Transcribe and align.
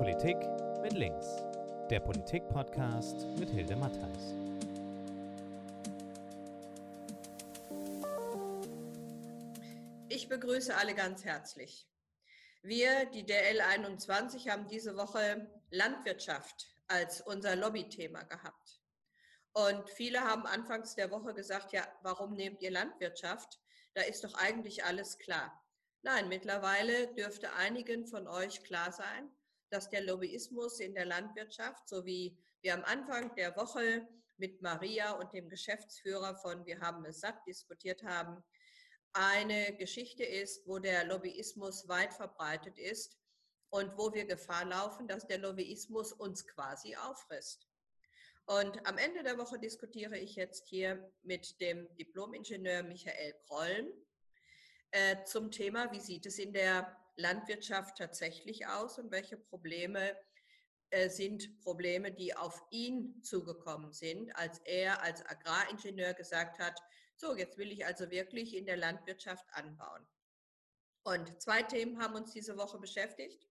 Politik 0.00 0.38
mit 0.80 0.94
links. 0.94 1.26
Der 1.90 2.00
Politik-Podcast 2.00 3.26
mit 3.38 3.50
Hilde 3.50 3.76
Mattheis. 3.76 4.32
Ich 10.08 10.26
begrüße 10.26 10.74
alle 10.74 10.94
ganz 10.94 11.26
herzlich. 11.26 11.86
Wir, 12.62 13.10
die 13.12 13.26
DL 13.26 13.60
21, 13.60 14.48
haben 14.48 14.66
diese 14.68 14.96
Woche 14.96 15.50
Landwirtschaft 15.68 16.74
als 16.88 17.20
unser 17.20 17.54
Lobbythema 17.54 18.22
gehabt. 18.22 18.80
Und 19.52 19.90
viele 19.90 20.22
haben 20.22 20.46
anfangs 20.46 20.94
der 20.94 21.10
Woche 21.10 21.34
gesagt, 21.34 21.74
ja, 21.74 21.86
warum 22.00 22.32
nehmt 22.32 22.62
ihr 22.62 22.70
Landwirtschaft? 22.70 23.60
Da 23.92 24.00
ist 24.00 24.24
doch 24.24 24.32
eigentlich 24.32 24.82
alles 24.82 25.18
klar. 25.18 25.62
Nein, 26.00 26.30
mittlerweile 26.30 27.12
dürfte 27.12 27.52
einigen 27.52 28.06
von 28.06 28.26
euch 28.26 28.62
klar 28.62 28.92
sein, 28.92 29.30
dass 29.70 29.88
der 29.88 30.02
Lobbyismus 30.02 30.80
in 30.80 30.94
der 30.94 31.06
Landwirtschaft, 31.06 31.88
so 31.88 32.04
wie 32.04 32.36
wir 32.60 32.74
am 32.74 32.84
Anfang 32.84 33.34
der 33.36 33.56
Woche 33.56 34.06
mit 34.36 34.60
Maria 34.62 35.12
und 35.12 35.32
dem 35.32 35.48
Geschäftsführer 35.48 36.34
von 36.36 36.64
Wir 36.66 36.80
haben 36.80 37.04
es 37.04 37.20
satt 37.20 37.46
diskutiert 37.46 38.02
haben, 38.02 38.42
eine 39.12 39.76
Geschichte 39.76 40.24
ist, 40.24 40.66
wo 40.66 40.78
der 40.78 41.04
Lobbyismus 41.04 41.88
weit 41.88 42.12
verbreitet 42.12 42.78
ist 42.78 43.18
und 43.70 43.96
wo 43.96 44.12
wir 44.12 44.24
Gefahr 44.24 44.64
laufen, 44.64 45.08
dass 45.08 45.26
der 45.26 45.38
Lobbyismus 45.38 46.12
uns 46.12 46.46
quasi 46.46 46.96
auffrisst. 46.96 47.66
Und 48.46 48.84
am 48.86 48.98
Ende 48.98 49.22
der 49.22 49.38
Woche 49.38 49.58
diskutiere 49.58 50.18
ich 50.18 50.34
jetzt 50.36 50.68
hier 50.68 51.12
mit 51.22 51.60
dem 51.60 51.88
Diplomingenieur 51.96 52.82
Michael 52.82 53.34
Krolln 53.46 53.92
äh, 54.90 55.22
zum 55.24 55.50
Thema, 55.50 55.92
wie 55.92 56.00
sieht 56.00 56.26
es 56.26 56.38
in 56.38 56.52
der 56.52 56.96
Landwirtschaft 57.20 57.98
tatsächlich 57.98 58.66
aus 58.66 58.98
und 58.98 59.10
welche 59.10 59.36
Probleme 59.36 60.16
äh, 60.90 61.08
sind 61.08 61.60
Probleme, 61.60 62.10
die 62.10 62.34
auf 62.34 62.60
ihn 62.70 63.22
zugekommen 63.22 63.92
sind, 63.92 64.34
als 64.36 64.58
er 64.64 65.02
als 65.02 65.24
Agraringenieur 65.24 66.14
gesagt 66.14 66.58
hat, 66.58 66.80
so, 67.14 67.36
jetzt 67.36 67.58
will 67.58 67.70
ich 67.70 67.86
also 67.86 68.10
wirklich 68.10 68.56
in 68.56 68.66
der 68.66 68.76
Landwirtschaft 68.76 69.46
anbauen. 69.52 70.06
Und 71.04 71.40
zwei 71.40 71.62
Themen 71.62 72.02
haben 72.02 72.14
uns 72.14 72.32
diese 72.32 72.56
Woche 72.56 72.78
beschäftigt. 72.78 73.46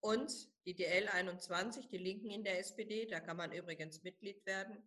Uns, 0.00 0.50
die 0.64 0.74
DL 0.74 1.08
21, 1.08 1.88
die 1.88 1.98
Linken 1.98 2.30
in 2.30 2.44
der 2.44 2.58
SPD, 2.58 3.06
da 3.06 3.20
kann 3.20 3.36
man 3.36 3.52
übrigens 3.52 4.02
Mitglied 4.02 4.44
werden. 4.44 4.82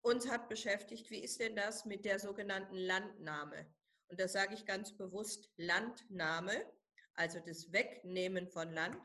Uns 0.00 0.28
hat 0.28 0.48
beschäftigt, 0.48 1.10
wie 1.10 1.22
ist 1.22 1.40
denn 1.40 1.56
das 1.56 1.84
mit 1.84 2.04
der 2.04 2.18
sogenannten 2.18 2.76
Landnahme? 2.76 3.66
Und 4.08 4.20
da 4.20 4.28
sage 4.28 4.54
ich 4.54 4.64
ganz 4.64 4.96
bewusst 4.96 5.50
Landnahme, 5.56 6.64
also 7.16 7.40
das 7.40 7.72
Wegnehmen 7.72 8.48
von 8.48 8.72
Land 8.72 8.96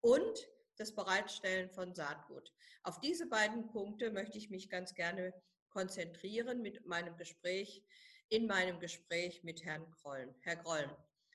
und 0.00 0.48
das 0.76 0.94
Bereitstellen 0.94 1.70
von 1.70 1.94
Saatgut. 1.94 2.52
Auf 2.82 3.00
diese 3.00 3.26
beiden 3.26 3.66
Punkte 3.68 4.10
möchte 4.10 4.38
ich 4.38 4.50
mich 4.50 4.70
ganz 4.70 4.94
gerne 4.94 5.34
konzentrieren 5.70 6.62
mit 6.62 6.86
meinem 6.86 7.16
Gespräch, 7.16 7.82
in 8.28 8.46
meinem 8.46 8.78
Gespräch 8.80 9.42
mit 9.42 9.64
Herrn 9.64 9.90
Grollen. 9.90 10.34
Herr 10.40 10.56
Grollen, 10.56 10.90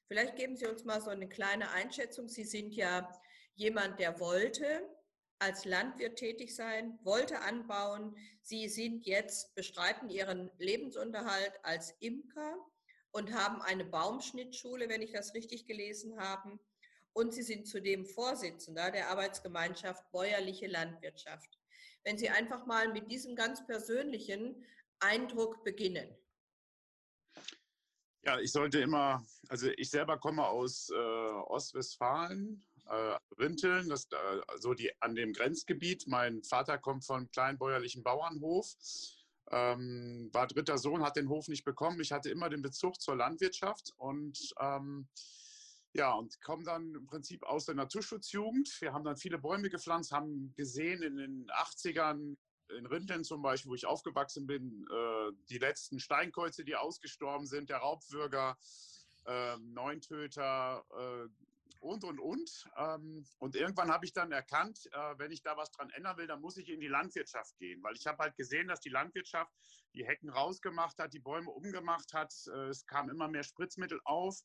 vielleicht 0.07 0.35
geben 0.35 0.55
Sie 0.55 0.65
uns 0.65 0.83
mal 0.83 1.01
so 1.01 1.09
eine 1.09 1.27
kleine 1.27 1.71
Einschätzung. 1.71 2.27
Sie 2.27 2.45
sind 2.45 2.73
ja 2.73 3.11
jemand, 3.55 3.99
der 3.99 4.19
wollte 4.19 4.89
als 5.39 5.65
Landwirt 5.65 6.17
tätig 6.17 6.55
sein, 6.55 6.99
wollte 7.03 7.39
anbauen. 7.41 8.15
Sie 8.43 8.69
sind 8.69 9.05
jetzt, 9.05 9.53
bestreiten 9.55 10.09
Ihren 10.09 10.51
Lebensunterhalt 10.57 11.53
als 11.63 11.91
Imker 11.99 12.55
und 13.11 13.33
haben 13.33 13.61
eine 13.61 13.85
Baumschnittschule, 13.85 14.89
wenn 14.89 15.01
ich 15.01 15.11
das 15.11 15.33
richtig 15.33 15.65
gelesen 15.67 16.19
habe. 16.19 16.59
Und 17.13 17.33
Sie 17.33 17.43
sind 17.43 17.67
zudem 17.67 18.05
Vorsitzender 18.05 18.89
der 18.91 19.09
Arbeitsgemeinschaft 19.09 20.09
Bäuerliche 20.11 20.67
Landwirtschaft. 20.67 21.59
Wenn 22.03 22.17
Sie 22.17 22.29
einfach 22.29 22.65
mal 22.65 22.91
mit 22.91 23.11
diesem 23.11 23.35
ganz 23.35 23.65
persönlichen 23.65 24.65
Eindruck 24.99 25.63
beginnen. 25.63 26.15
Ja, 28.23 28.39
ich 28.39 28.51
sollte 28.51 28.79
immer, 28.79 29.25
also 29.49 29.67
ich 29.77 29.89
selber 29.89 30.17
komme 30.19 30.47
aus 30.47 30.89
äh, 30.89 30.95
Ostwestfalen, 30.95 32.63
äh, 32.85 33.17
Rinteln, 33.39 33.89
das 33.89 34.05
äh, 34.11 34.41
so 34.57 34.73
die 34.73 34.91
an 35.01 35.15
dem 35.15 35.33
Grenzgebiet. 35.33 36.05
Mein 36.07 36.43
Vater 36.43 36.77
kommt 36.77 37.03
vom 37.03 37.29
kleinbäuerlichen 37.31 38.03
Bauernhof 38.03 38.67
ähm, 39.51 40.29
war 40.31 40.47
dritter 40.47 40.77
Sohn, 40.77 41.03
hat 41.03 41.17
den 41.17 41.29
Hof 41.29 41.47
nicht 41.47 41.65
bekommen. 41.65 41.99
Ich 41.99 42.11
hatte 42.11 42.29
immer 42.29 42.49
den 42.49 42.61
Bezug 42.61 42.99
zur 43.01 43.15
Landwirtschaft 43.15 43.93
und 43.97 44.53
ähm, 44.59 45.07
ja, 45.93 46.13
und 46.13 46.41
komme 46.41 46.63
dann 46.63 46.95
im 46.95 47.05
Prinzip 47.05 47.43
aus 47.43 47.65
der 47.65 47.75
Naturschutzjugend. 47.75 48.69
Wir 48.79 48.93
haben 48.93 49.03
dann 49.03 49.17
viele 49.17 49.37
Bäume 49.37 49.69
gepflanzt, 49.69 50.13
haben 50.13 50.53
gesehen 50.55 51.03
in 51.03 51.17
den 51.17 51.47
80ern, 51.51 52.37
in 52.77 52.85
Rinteln 52.85 53.25
zum 53.25 53.41
Beispiel, 53.41 53.71
wo 53.71 53.75
ich 53.75 53.85
aufgewachsen 53.85 54.47
bin, 54.47 54.87
äh, 54.89 55.31
die 55.49 55.57
letzten 55.57 55.99
Steinkreuze, 55.99 56.63
die 56.63 56.77
ausgestorben 56.77 57.45
sind, 57.45 57.69
der 57.69 57.79
Raubwürger, 57.79 58.57
äh, 59.25 59.57
Neuntöter, 59.57 60.85
äh, 60.97 61.27
und, 61.81 62.03
und, 62.03 62.19
und. 62.19 62.69
Ähm, 62.77 63.25
und 63.39 63.55
irgendwann 63.55 63.91
habe 63.91 64.05
ich 64.05 64.13
dann 64.13 64.31
erkannt, 64.31 64.87
äh, 64.93 65.17
wenn 65.17 65.31
ich 65.31 65.41
da 65.41 65.57
was 65.57 65.71
dran 65.71 65.89
ändern 65.89 66.17
will, 66.17 66.27
dann 66.27 66.39
muss 66.39 66.57
ich 66.57 66.69
in 66.69 66.79
die 66.79 66.87
Landwirtschaft 66.87 67.57
gehen, 67.57 67.81
weil 67.83 67.95
ich 67.95 68.07
habe 68.07 68.19
halt 68.19 68.37
gesehen, 68.37 68.67
dass 68.67 68.79
die 68.79 68.89
Landwirtschaft 68.89 69.51
die 69.93 70.05
Hecken 70.05 70.29
rausgemacht 70.29 70.97
hat, 70.99 71.13
die 71.13 71.19
Bäume 71.19 71.49
umgemacht 71.49 72.13
hat. 72.13 72.33
Äh, 72.47 72.69
es 72.69 72.85
kam 72.85 73.09
immer 73.09 73.27
mehr 73.27 73.43
Spritzmittel 73.43 73.99
auf. 74.05 74.39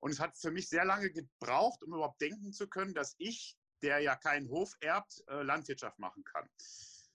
Und 0.00 0.10
es 0.10 0.20
hat 0.20 0.36
für 0.36 0.50
mich 0.50 0.68
sehr 0.68 0.84
lange 0.84 1.10
gebraucht, 1.10 1.82
um 1.82 1.94
überhaupt 1.94 2.20
denken 2.20 2.52
zu 2.52 2.68
können, 2.68 2.94
dass 2.94 3.14
ich, 3.18 3.56
der 3.82 4.00
ja 4.00 4.14
keinen 4.14 4.48
Hof 4.50 4.74
erbt, 4.80 5.24
äh, 5.28 5.42
Landwirtschaft 5.42 5.98
machen 5.98 6.22
kann. 6.24 6.48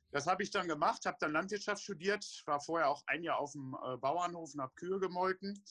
Das 0.10 0.26
habe 0.26 0.44
ich 0.44 0.52
dann 0.52 0.68
gemacht, 0.68 1.06
habe 1.06 1.18
dann 1.22 1.32
Landwirtschaft 1.32 1.84
studiert, 1.84 2.26
war 2.46 2.60
vorher 2.60 2.90
auch 2.90 3.04
ein 3.08 3.24
Jahr 3.24 3.40
auf 3.40 3.54
dem 3.54 3.72
Bauernhof 3.72 4.54
und 4.54 4.60
habe 4.60 4.74
Kühe 4.76 5.00
gemolken 5.00 5.64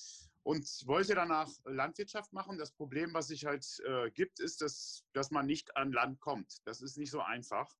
und 0.43 0.67
wollte 0.87 1.15
danach 1.15 1.51
Landwirtschaft 1.65 2.33
machen. 2.33 2.59
Das 2.59 2.73
Problem, 2.73 3.13
was 3.15 3.29
sich 3.29 3.45
halt 3.45 3.67
äh, 3.87 4.11
gibt, 4.11 4.41
ist, 4.41 4.63
dass, 4.63 5.05
dass 5.13 5.31
man 5.31 5.47
nicht 5.47 5.77
an 5.77 5.93
Land 5.93 6.21
kommt. 6.21 6.67
Das 6.67 6.81
ist 6.81 6.97
nicht 6.97 7.11
so 7.11 7.21
einfach. 7.21 7.75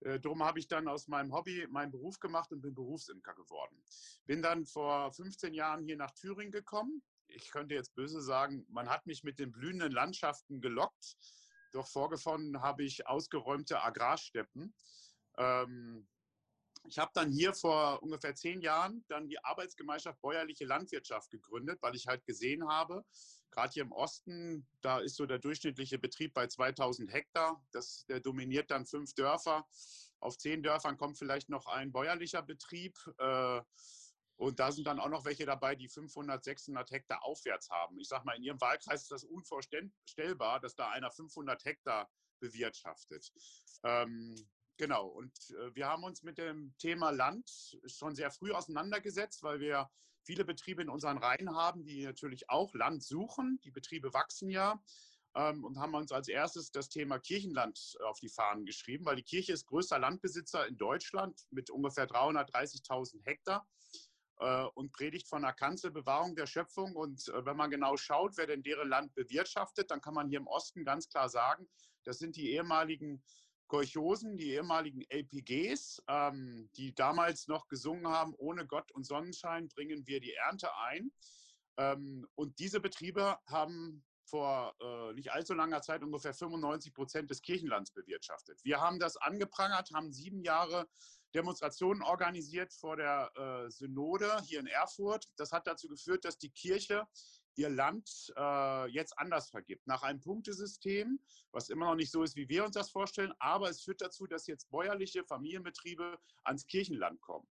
Äh, 0.00 0.20
darum 0.20 0.44
habe 0.44 0.58
ich 0.58 0.68
dann 0.68 0.88
aus 0.88 1.08
meinem 1.08 1.32
Hobby 1.32 1.66
meinen 1.70 1.90
Beruf 1.90 2.20
gemacht 2.20 2.52
und 2.52 2.60
bin 2.60 2.74
Berufsimker 2.74 3.34
geworden. 3.34 3.82
Bin 4.26 4.42
dann 4.42 4.64
vor 4.64 5.12
15 5.12 5.54
Jahren 5.54 5.82
hier 5.82 5.96
nach 5.96 6.12
Thüringen 6.12 6.52
gekommen. 6.52 7.02
Ich 7.26 7.50
könnte 7.50 7.74
jetzt 7.74 7.94
böse 7.94 8.22
sagen, 8.22 8.64
man 8.68 8.88
hat 8.88 9.06
mich 9.06 9.24
mit 9.24 9.38
den 9.38 9.52
blühenden 9.52 9.92
Landschaften 9.92 10.60
gelockt. 10.60 11.16
Doch 11.72 11.86
vorgefunden 11.86 12.62
habe 12.62 12.84
ich 12.84 13.06
ausgeräumte 13.06 13.82
Agrarsteppen. 13.82 14.72
Ähm, 15.36 16.06
ich 16.84 16.98
habe 16.98 17.10
dann 17.14 17.30
hier 17.30 17.54
vor 17.54 18.02
ungefähr 18.02 18.34
zehn 18.34 18.60
Jahren 18.60 19.04
dann 19.08 19.28
die 19.28 19.42
Arbeitsgemeinschaft 19.44 20.20
Bäuerliche 20.20 20.64
Landwirtschaft 20.64 21.30
gegründet, 21.30 21.78
weil 21.82 21.94
ich 21.94 22.06
halt 22.06 22.24
gesehen 22.24 22.68
habe, 22.68 23.04
gerade 23.50 23.72
hier 23.72 23.82
im 23.82 23.92
Osten, 23.92 24.68
da 24.80 25.00
ist 25.00 25.16
so 25.16 25.26
der 25.26 25.38
durchschnittliche 25.38 25.98
Betrieb 25.98 26.34
bei 26.34 26.46
2000 26.46 27.12
Hektar. 27.12 27.62
Das, 27.72 28.04
der 28.06 28.20
dominiert 28.20 28.70
dann 28.70 28.86
fünf 28.86 29.14
Dörfer. 29.14 29.66
Auf 30.20 30.38
zehn 30.38 30.62
Dörfern 30.62 30.96
kommt 30.96 31.18
vielleicht 31.18 31.48
noch 31.48 31.66
ein 31.66 31.92
bäuerlicher 31.92 32.42
Betrieb. 32.42 32.96
Äh, 33.18 33.60
und 34.36 34.60
da 34.60 34.70
sind 34.70 34.86
dann 34.86 35.00
auch 35.00 35.08
noch 35.08 35.24
welche 35.24 35.46
dabei, 35.46 35.74
die 35.74 35.88
500, 35.88 36.44
600 36.44 36.90
Hektar 36.92 37.24
aufwärts 37.24 37.70
haben. 37.70 37.98
Ich 37.98 38.08
sage 38.08 38.24
mal, 38.24 38.36
in 38.36 38.44
Ihrem 38.44 38.60
Wahlkreis 38.60 39.02
ist 39.02 39.10
das 39.10 39.24
unvorstellbar, 39.24 40.60
dass 40.60 40.76
da 40.76 40.90
einer 40.90 41.10
500 41.10 41.64
Hektar 41.64 42.08
bewirtschaftet. 42.38 43.32
Ähm, 43.82 44.36
Genau, 44.78 45.08
und 45.08 45.32
äh, 45.50 45.74
wir 45.74 45.88
haben 45.88 46.04
uns 46.04 46.22
mit 46.22 46.38
dem 46.38 46.72
Thema 46.78 47.10
Land 47.10 47.76
schon 47.86 48.14
sehr 48.14 48.30
früh 48.30 48.52
auseinandergesetzt, 48.52 49.42
weil 49.42 49.58
wir 49.58 49.90
viele 50.22 50.44
Betriebe 50.44 50.82
in 50.82 50.88
unseren 50.88 51.18
Reihen 51.18 51.54
haben, 51.54 51.84
die 51.84 52.04
natürlich 52.04 52.48
auch 52.48 52.72
Land 52.74 53.02
suchen. 53.02 53.58
Die 53.64 53.72
Betriebe 53.72 54.14
wachsen 54.14 54.50
ja 54.50 54.80
ähm, 55.34 55.64
und 55.64 55.78
haben 55.80 55.94
uns 55.94 56.12
als 56.12 56.28
erstes 56.28 56.70
das 56.70 56.88
Thema 56.88 57.18
Kirchenland 57.18 57.96
auf 58.04 58.20
die 58.20 58.28
Fahnen 58.28 58.64
geschrieben, 58.66 59.04
weil 59.04 59.16
die 59.16 59.24
Kirche 59.24 59.52
ist 59.52 59.66
größter 59.66 59.98
Landbesitzer 59.98 60.68
in 60.68 60.76
Deutschland 60.76 61.44
mit 61.50 61.70
ungefähr 61.70 62.06
330.000 62.06 63.24
Hektar 63.24 63.66
äh, 64.38 64.62
und 64.74 64.92
predigt 64.92 65.26
von 65.26 65.42
der 65.42 65.54
Kanzelbewahrung 65.54 66.36
der 66.36 66.46
Schöpfung. 66.46 66.94
Und 66.94 67.26
äh, 67.30 67.44
wenn 67.44 67.56
man 67.56 67.72
genau 67.72 67.96
schaut, 67.96 68.36
wer 68.36 68.46
denn 68.46 68.62
deren 68.62 68.88
Land 68.88 69.12
bewirtschaftet, 69.16 69.90
dann 69.90 70.00
kann 70.00 70.14
man 70.14 70.28
hier 70.28 70.38
im 70.38 70.46
Osten 70.46 70.84
ganz 70.84 71.08
klar 71.08 71.28
sagen, 71.28 71.68
das 72.04 72.18
sind 72.20 72.36
die 72.36 72.52
ehemaligen 72.52 73.24
Kolchosen, 73.68 74.36
die 74.36 74.52
ehemaligen 74.52 75.02
LPGs, 75.08 76.02
ähm, 76.08 76.68
die 76.76 76.94
damals 76.94 77.46
noch 77.46 77.68
gesungen 77.68 78.08
haben, 78.08 78.34
ohne 78.36 78.66
Gott 78.66 78.90
und 78.92 79.04
Sonnenschein 79.04 79.68
bringen 79.68 80.06
wir 80.06 80.20
die 80.20 80.32
Ernte 80.32 80.74
ein. 80.76 81.12
Ähm, 81.76 82.26
und 82.34 82.58
diese 82.58 82.80
Betriebe 82.80 83.38
haben 83.46 84.04
vor 84.24 84.74
äh, 84.80 85.14
nicht 85.14 85.32
allzu 85.32 85.54
langer 85.54 85.80
Zeit 85.80 86.02
ungefähr 86.02 86.34
95 86.34 86.92
Prozent 86.92 87.30
des 87.30 87.40
Kirchenlands 87.40 87.92
bewirtschaftet. 87.92 88.62
Wir 88.64 88.80
haben 88.80 88.98
das 88.98 89.16
angeprangert, 89.16 89.90
haben 89.94 90.12
sieben 90.12 90.42
Jahre 90.42 90.86
Demonstrationen 91.34 92.02
organisiert 92.02 92.72
vor 92.72 92.96
der 92.96 93.30
äh, 93.36 93.70
Synode 93.70 94.40
hier 94.44 94.60
in 94.60 94.66
Erfurt. 94.66 95.26
Das 95.36 95.52
hat 95.52 95.66
dazu 95.66 95.88
geführt, 95.88 96.24
dass 96.24 96.38
die 96.38 96.50
Kirche 96.50 97.06
ihr 97.58 97.68
Land 97.68 98.32
äh, 98.36 98.86
jetzt 98.90 99.18
anders 99.18 99.50
vergibt. 99.50 99.86
Nach 99.86 100.02
einem 100.02 100.20
Punktesystem, 100.20 101.18
was 101.50 101.68
immer 101.68 101.86
noch 101.86 101.96
nicht 101.96 102.12
so 102.12 102.22
ist, 102.22 102.36
wie 102.36 102.48
wir 102.48 102.64
uns 102.64 102.74
das 102.74 102.90
vorstellen, 102.90 103.32
aber 103.40 103.68
es 103.68 103.82
führt 103.82 104.00
dazu, 104.00 104.26
dass 104.26 104.46
jetzt 104.46 104.70
bäuerliche 104.70 105.24
Familienbetriebe 105.24 106.18
ans 106.44 106.66
Kirchenland 106.66 107.20
kommen. 107.20 107.48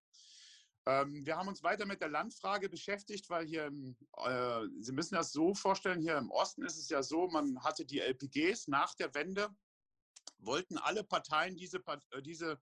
Ähm, 0.85 1.25
wir 1.25 1.35
haben 1.35 1.47
uns 1.47 1.63
weiter 1.63 1.87
mit 1.87 2.01
der 2.01 2.09
Landfrage 2.09 2.69
beschäftigt, 2.69 3.29
weil 3.31 3.47
hier, 3.47 3.71
äh, 4.17 4.67
Sie 4.79 4.91
müssen 4.91 5.15
das 5.15 5.31
so 5.31 5.55
vorstellen, 5.55 6.01
hier 6.01 6.17
im 6.17 6.29
Osten 6.29 6.63
ist 6.63 6.77
es 6.77 6.89
ja 6.89 7.01
so, 7.01 7.27
man 7.27 7.63
hatte 7.63 7.83
die 7.83 7.99
LPGs 7.99 8.67
nach 8.67 8.93
der 8.93 9.13
Wende, 9.15 9.49
wollten 10.37 10.77
alle 10.77 11.03
Parteien 11.03 11.55
diese, 11.55 11.81
äh, 12.11 12.21
diese 12.21 12.59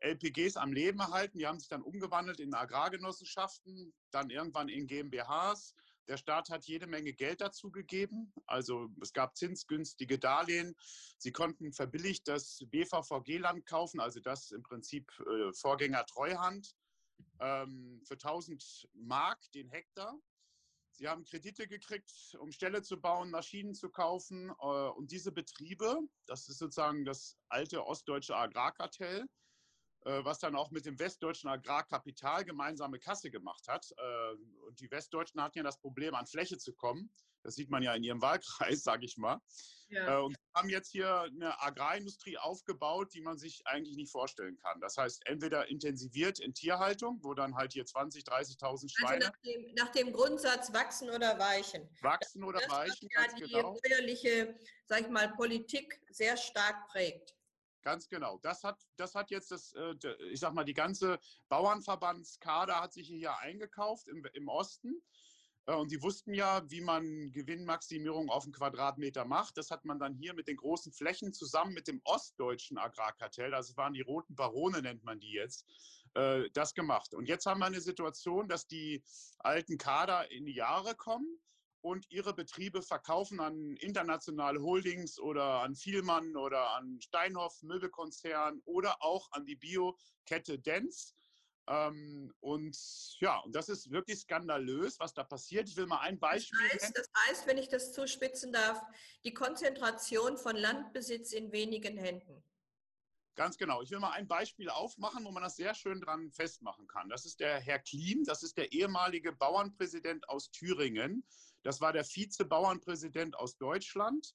LPGs 0.00 0.56
am 0.56 0.72
Leben 0.72 0.98
erhalten. 0.98 1.38
Die 1.38 1.46
haben 1.46 1.60
sich 1.60 1.68
dann 1.68 1.82
umgewandelt 1.82 2.40
in 2.40 2.52
Agrargenossenschaften, 2.52 3.94
dann 4.10 4.30
irgendwann 4.30 4.68
in 4.68 4.88
GmbHs. 4.88 5.76
Der 6.08 6.16
Staat 6.16 6.50
hat 6.50 6.64
jede 6.64 6.86
Menge 6.86 7.12
Geld 7.12 7.40
dazu 7.40 7.70
gegeben. 7.70 8.32
Also 8.46 8.88
es 9.00 9.12
gab 9.12 9.36
zinsgünstige 9.36 10.18
Darlehen. 10.18 10.74
Sie 11.18 11.32
konnten 11.32 11.72
verbilligt 11.72 12.26
das 12.26 12.58
BVVG-Land 12.70 13.66
kaufen, 13.66 14.00
also 14.00 14.20
das 14.20 14.50
im 14.50 14.62
Prinzip 14.62 15.10
äh, 15.20 15.52
Vorgänger 15.52 16.04
Treuhand 16.06 16.74
ähm, 17.40 18.00
für 18.04 18.14
1000 18.14 18.88
Mark 18.94 19.40
den 19.52 19.68
Hektar. 19.70 20.18
Sie 20.94 21.08
haben 21.08 21.24
Kredite 21.24 21.66
gekriegt, 21.66 22.12
um 22.38 22.52
Ställe 22.52 22.82
zu 22.82 23.00
bauen, 23.00 23.30
Maschinen 23.30 23.74
zu 23.74 23.88
kaufen. 23.88 24.50
Äh, 24.50 24.64
und 24.64 25.10
diese 25.10 25.32
Betriebe, 25.32 26.00
das 26.26 26.48
ist 26.48 26.58
sozusagen 26.58 27.04
das 27.04 27.36
alte 27.48 27.84
ostdeutsche 27.86 28.36
Agrarkartell, 28.36 29.26
was 30.04 30.38
dann 30.38 30.56
auch 30.56 30.70
mit 30.70 30.86
dem 30.86 30.98
westdeutschen 30.98 31.48
Agrarkapital 31.48 32.44
gemeinsame 32.44 32.98
Kasse 32.98 33.30
gemacht 33.30 33.66
hat. 33.68 33.86
Äh, 33.96 34.66
und 34.66 34.80
die 34.80 34.90
Westdeutschen 34.90 35.40
hatten 35.42 35.58
ja 35.58 35.64
das 35.64 35.78
Problem, 35.78 36.14
an 36.14 36.26
Fläche 36.26 36.58
zu 36.58 36.72
kommen. 36.72 37.10
Das 37.42 37.56
sieht 37.56 37.70
man 37.70 37.82
ja 37.82 37.94
in 37.94 38.02
ihrem 38.02 38.22
Wahlkreis, 38.22 38.82
sage 38.82 39.04
ich 39.04 39.16
mal. 39.16 39.40
Ja. 39.88 40.18
Äh, 40.18 40.22
und 40.22 40.36
haben 40.54 40.68
jetzt 40.68 40.90
hier 40.90 41.22
eine 41.22 41.60
Agrarindustrie 41.60 42.38
aufgebaut, 42.38 43.12
die 43.14 43.20
man 43.20 43.38
sich 43.38 43.62
eigentlich 43.66 43.96
nicht 43.96 44.10
vorstellen 44.10 44.56
kann. 44.56 44.80
Das 44.80 44.96
heißt, 44.96 45.22
entweder 45.26 45.68
intensiviert 45.68 46.40
in 46.40 46.54
Tierhaltung, 46.54 47.18
wo 47.22 47.34
dann 47.34 47.54
halt 47.54 47.72
hier 47.72 47.84
20.000, 47.84 48.26
30.000 48.28 48.64
also 48.64 48.88
Schweine. 48.88 49.26
Also 49.26 49.28
nach 49.28 49.38
dem, 49.42 49.74
nach 49.74 49.88
dem, 49.90 50.12
Grundsatz 50.12 50.72
wachsen 50.72 51.10
oder 51.10 51.38
weichen. 51.38 51.88
Wachsen 52.00 52.44
oder 52.44 52.60
das, 52.60 52.70
weichen. 52.70 53.08
Was 53.16 53.26
ja 53.26 53.46
die 53.46 53.52
genau. 53.52 53.78
bäuerliche, 53.82 54.58
sag 54.86 55.02
ich 55.02 55.08
mal, 55.08 55.32
Politik 55.34 56.00
sehr 56.10 56.36
stark 56.36 56.88
prägt. 56.88 57.34
Ganz 57.82 58.08
genau. 58.08 58.38
Das 58.38 58.62
hat, 58.62 58.78
das 58.96 59.14
hat 59.14 59.30
jetzt 59.30 59.50
das, 59.50 59.72
äh, 59.74 59.94
ich 60.30 60.40
sag 60.40 60.54
mal, 60.54 60.64
die 60.64 60.74
ganze 60.74 61.18
Bauernverbandskader 61.48 62.80
hat 62.80 62.92
sich 62.92 63.08
hier 63.08 63.36
eingekauft 63.38 64.08
im, 64.08 64.24
im 64.34 64.48
Osten. 64.48 65.02
Äh, 65.66 65.74
und 65.74 65.90
die 65.90 66.00
wussten 66.02 66.34
ja, 66.34 66.62
wie 66.70 66.80
man 66.80 67.32
Gewinnmaximierung 67.32 68.30
auf 68.30 68.44
einen 68.44 68.52
Quadratmeter 68.52 69.24
macht. 69.24 69.58
Das 69.58 69.70
hat 69.70 69.84
man 69.84 69.98
dann 69.98 70.14
hier 70.14 70.34
mit 70.34 70.48
den 70.48 70.56
großen 70.56 70.92
Flächen 70.92 71.32
zusammen 71.32 71.74
mit 71.74 71.88
dem 71.88 72.00
ostdeutschen 72.04 72.78
Agrarkartell, 72.78 73.50
das 73.50 73.76
waren 73.76 73.94
die 73.94 74.00
roten 74.00 74.34
Barone, 74.34 74.82
nennt 74.82 75.04
man 75.04 75.18
die 75.18 75.32
jetzt, 75.32 75.66
äh, 76.14 76.48
das 76.52 76.74
gemacht. 76.74 77.14
Und 77.14 77.28
jetzt 77.28 77.46
haben 77.46 77.60
wir 77.60 77.66
eine 77.66 77.80
Situation, 77.80 78.48
dass 78.48 78.66
die 78.66 79.02
alten 79.38 79.76
Kader 79.76 80.30
in 80.30 80.46
die 80.46 80.54
Jahre 80.54 80.94
kommen 80.94 81.40
und 81.82 82.10
ihre 82.10 82.32
Betriebe 82.32 82.80
verkaufen 82.80 83.40
an 83.40 83.76
internationale 83.76 84.62
Holdings 84.62 85.18
oder 85.18 85.60
an 85.60 85.74
Vielmann 85.74 86.36
oder 86.36 86.70
an 86.76 87.00
Steinhoff 87.00 87.62
Möbelkonzern 87.62 88.62
oder 88.64 89.02
auch 89.02 89.30
an 89.32 89.44
die 89.44 89.56
Biokette 89.56 90.58
Dens 90.58 91.14
ähm, 91.68 92.34
und 92.40 92.76
ja, 93.20 93.38
und 93.38 93.54
das 93.54 93.68
ist 93.68 93.90
wirklich 93.90 94.20
skandalös, 94.20 94.98
was 94.98 95.14
da 95.14 95.22
passiert. 95.22 95.68
Ich 95.68 95.76
will 95.76 95.86
mal 95.86 96.00
ein 96.00 96.18
Beispiel. 96.18 96.58
Das 96.72 96.82
heißt, 96.82 96.98
das 96.98 97.10
heißt, 97.26 97.46
wenn 97.46 97.58
ich 97.58 97.68
das 97.68 97.92
zuspitzen 97.92 98.52
darf, 98.52 98.80
die 99.24 99.32
Konzentration 99.32 100.36
von 100.36 100.56
Landbesitz 100.56 101.32
in 101.32 101.52
wenigen 101.52 101.96
Händen. 101.96 102.42
Ganz 103.34 103.56
genau. 103.56 103.80
Ich 103.80 103.90
will 103.90 104.00
mal 104.00 104.10
ein 104.10 104.28
Beispiel 104.28 104.68
aufmachen, 104.68 105.24
wo 105.24 105.30
man 105.30 105.42
das 105.42 105.56
sehr 105.56 105.74
schön 105.74 106.00
dran 106.00 106.30
festmachen 106.32 106.86
kann. 106.86 107.08
Das 107.08 107.24
ist 107.24 107.40
der 107.40 107.60
Herr 107.60 107.78
Klim, 107.78 108.24
das 108.24 108.42
ist 108.42 108.58
der 108.58 108.72
ehemalige 108.72 109.32
Bauernpräsident 109.32 110.28
aus 110.28 110.50
Thüringen. 110.50 111.24
Das 111.62 111.80
war 111.80 111.92
der 111.92 112.04
Vize-Bauernpräsident 112.04 113.36
aus 113.36 113.56
Deutschland 113.56 114.34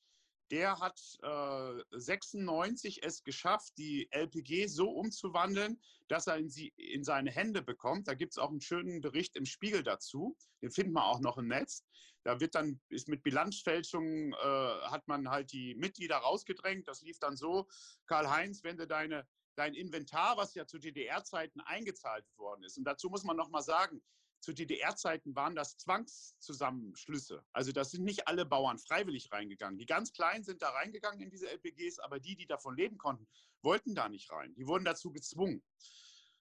der 0.52 0.80
hat 0.80 1.00
äh, 1.22 1.84
96 1.92 3.04
es 3.04 3.24
geschafft, 3.24 3.74
die 3.78 4.08
LPG 4.12 4.68
so 4.68 4.90
umzuwandeln, 4.90 5.82
dass 6.08 6.28
er 6.28 6.38
in, 6.38 6.50
sie, 6.50 6.74
in 6.78 7.04
seine 7.04 7.32
Hände 7.32 7.62
bekommt. 7.62 8.08
Da 8.08 8.14
gibt 8.14 8.34
es 8.34 8.38
auch 8.38 8.50
einen 8.50 8.62
schönen 8.62 9.02
Bericht 9.02 9.36
im 9.36 9.46
Spiegel 9.46 9.84
dazu. 9.84 10.38
Den 10.62 10.72
findet 10.72 10.94
man 10.94 11.04
auch 11.04 11.20
noch 11.20 11.38
im 11.38 11.48
Netz. 11.48 11.84
Da 12.24 12.40
wird 12.40 12.56
dann, 12.56 12.80
ist 12.90 13.08
mit 13.08 13.24
Bilanzfälschung, 13.24 14.34
äh, 14.34 14.36
hat 14.36 15.08
man 15.08 15.30
halt 15.30 15.52
die 15.52 15.76
Mitglieder 15.76 16.18
rausgedrängt. 16.18 16.88
Das 16.88 17.02
lief 17.02 17.20
dann 17.20 17.36
so, 17.36 17.68
Karl-Heinz, 18.06 18.64
wenn 18.64 18.78
du 18.78 18.88
deine, 18.88 19.28
dein 19.56 19.74
Inventar, 19.74 20.38
was 20.38 20.54
ja 20.54 20.66
zu 20.66 20.78
DDR-Zeiten 20.78 21.62
eingezahlt 21.62 22.26
worden 22.38 22.64
ist, 22.64 22.78
und 22.78 22.86
dazu 22.86 23.10
muss 23.10 23.24
man 23.24 23.38
nochmal 23.38 23.64
sagen, 23.64 24.02
zu 24.40 24.54
DDR-Zeiten 24.54 25.36
waren 25.36 25.56
das 25.56 25.78
Zwangszusammenschlüsse. 25.78 27.44
Also 27.54 27.72
das 27.72 27.92
sind 27.92 28.04
nicht 28.04 28.28
alle 28.28 28.46
Bauern 28.46 28.78
freiwillig 28.78 29.32
reingegangen. 29.32 29.78
Die 29.78 29.86
ganz 29.86 30.14
Kleinen 30.14 30.44
sind 30.44 30.62
da 30.62 30.70
reingegangen 30.70 31.22
in 31.22 31.30
diese 31.30 31.50
LPGs, 31.50 32.00
aber 32.00 32.20
die, 32.20 32.36
die 32.36 32.48
davon 32.48 32.76
leben 32.76 32.98
konnten, 32.98 33.28
wollten 33.62 33.96
da 33.96 34.10
nicht 34.10 34.32
rein. 34.32 34.54
Die 34.56 34.68
wurden 34.68 34.86
dazu 34.86 35.12
gezwungen. 35.12 35.64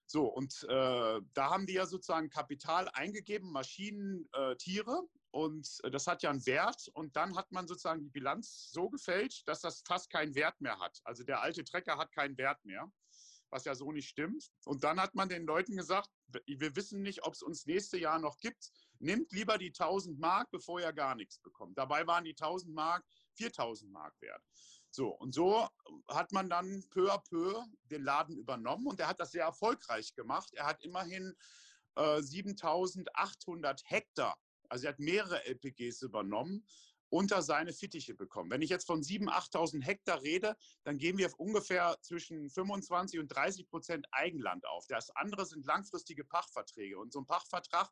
So, 0.05 0.25
und 0.25 0.63
äh, 0.69 1.21
da 1.33 1.49
haben 1.49 1.65
die 1.65 1.73
ja 1.73 1.85
sozusagen 1.85 2.29
Kapital 2.29 2.87
eingegeben, 2.93 3.51
Maschinen, 3.51 4.29
äh, 4.31 4.55
Tiere. 4.55 5.01
Und 5.31 5.67
äh, 5.83 5.91
das 5.91 6.07
hat 6.07 6.23
ja 6.23 6.29
einen 6.29 6.45
Wert. 6.45 6.89
Und 6.93 7.17
dann 7.17 7.35
hat 7.35 7.51
man 7.51 7.67
sozusagen 7.67 8.01
die 8.01 8.09
Bilanz 8.09 8.69
so 8.71 8.89
gefälscht, 8.89 9.45
dass 9.47 9.59
das 9.59 9.83
fast 9.85 10.09
keinen 10.09 10.33
Wert 10.35 10.61
mehr 10.61 10.79
hat. 10.79 10.99
Also 11.03 11.23
der 11.23 11.41
alte 11.41 11.65
Trecker 11.65 11.97
hat 11.97 12.13
keinen 12.13 12.37
Wert 12.37 12.63
mehr 12.63 12.89
was 13.49 13.65
ja 13.65 13.75
so 13.75 13.91
nicht 13.91 14.09
stimmt. 14.09 14.49
Und 14.65 14.83
dann 14.83 14.99
hat 14.99 15.15
man 15.15 15.29
den 15.29 15.45
Leuten 15.45 15.75
gesagt, 15.75 16.09
wir 16.45 16.75
wissen 16.75 17.01
nicht, 17.01 17.23
ob 17.23 17.33
es 17.33 17.41
uns 17.41 17.65
nächste 17.65 17.97
Jahr 17.97 18.19
noch 18.19 18.37
gibt. 18.39 18.71
Nimmt 18.99 19.31
lieber 19.31 19.57
die 19.57 19.67
1000 19.67 20.19
Mark, 20.19 20.49
bevor 20.51 20.79
ihr 20.79 20.93
gar 20.93 21.15
nichts 21.15 21.39
bekommt. 21.39 21.77
Dabei 21.77 22.05
waren 22.07 22.25
die 22.25 22.31
1000 22.31 22.73
Mark 22.73 23.05
4000 23.35 23.91
Mark 23.91 24.13
wert. 24.21 24.43
So, 24.89 25.09
und 25.09 25.33
so 25.33 25.67
hat 26.07 26.31
man 26.31 26.49
dann 26.49 26.83
peu 26.89 27.11
à 27.11 27.19
peu 27.19 27.63
den 27.83 28.03
Laden 28.03 28.37
übernommen 28.37 28.87
und 28.87 28.99
er 28.99 29.07
hat 29.07 29.19
das 29.19 29.31
sehr 29.31 29.43
erfolgreich 29.43 30.13
gemacht. 30.15 30.53
Er 30.53 30.65
hat 30.65 30.83
immerhin 30.83 31.35
äh, 31.95 32.21
7800 32.21 33.83
Hektar, 33.85 34.37
also 34.69 34.85
er 34.85 34.93
hat 34.93 34.99
mehrere 34.99 35.45
LPGs 35.45 36.01
übernommen 36.01 36.65
unter 37.09 37.41
seine 37.41 37.73
Fittiche 37.73 38.13
bekommen. 38.13 38.51
Wenn 38.51 38.61
ich 38.61 38.69
jetzt 38.69 38.85
von 38.85 39.01
7.000, 39.01 39.29
8.000 39.29 39.83
Hektar 39.83 40.21
rede, 40.21 40.55
dann 40.83 40.97
gehen 40.97 41.17
wir 41.17 41.31
ungefähr 41.39 41.97
zwischen 42.01 42.49
25 42.49 43.19
und 43.19 43.27
30 43.27 43.69
Prozent 43.69 44.07
Eigenland 44.11 44.65
auf. 44.65 44.87
Das 44.87 45.09
andere 45.15 45.45
sind 45.45 45.65
langfristige 45.65 46.23
Pachtverträge. 46.23 46.99
Und 46.99 47.13
so 47.13 47.19
ein 47.19 47.25
Pachtvertrag 47.25 47.89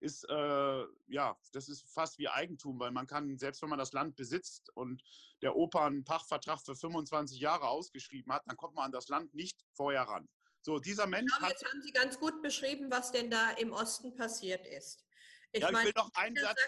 ist, 0.00 0.24
äh, 0.28 0.84
ja, 1.08 1.36
das 1.52 1.68
ist 1.68 1.88
fast 1.92 2.18
wie 2.18 2.28
Eigentum, 2.28 2.78
weil 2.78 2.90
man 2.90 3.06
kann, 3.06 3.36
selbst 3.38 3.62
wenn 3.62 3.68
man 3.68 3.78
das 3.78 3.92
Land 3.92 4.16
besitzt 4.16 4.70
und 4.74 5.02
der 5.42 5.56
Opa 5.56 5.86
einen 5.86 6.04
Pachtvertrag 6.04 6.60
für 6.60 6.76
25 6.76 7.40
Jahre 7.40 7.68
ausgeschrieben 7.68 8.32
hat, 8.32 8.42
dann 8.46 8.56
kommt 8.56 8.74
man 8.74 8.86
an 8.86 8.92
das 8.92 9.08
Land 9.08 9.34
nicht 9.34 9.64
vorher 9.72 10.02
ran. 10.02 10.28
So, 10.62 10.78
dieser 10.78 11.06
Mensch 11.06 11.32
glaube, 11.38 11.52
Jetzt 11.52 11.64
haben 11.64 11.82
Sie 11.82 11.92
ganz 11.92 12.18
gut 12.18 12.42
beschrieben, 12.42 12.90
was 12.90 13.12
denn 13.12 13.30
da 13.30 13.50
im 13.52 13.72
Osten 13.72 14.14
passiert 14.14 14.66
ist. 14.66 15.04
Ich, 15.52 15.62
ja, 15.62 15.70
ich 15.70 15.84
will 15.84 15.92
noch 15.96 16.10
einen 16.14 16.36
Satz. 16.36 16.58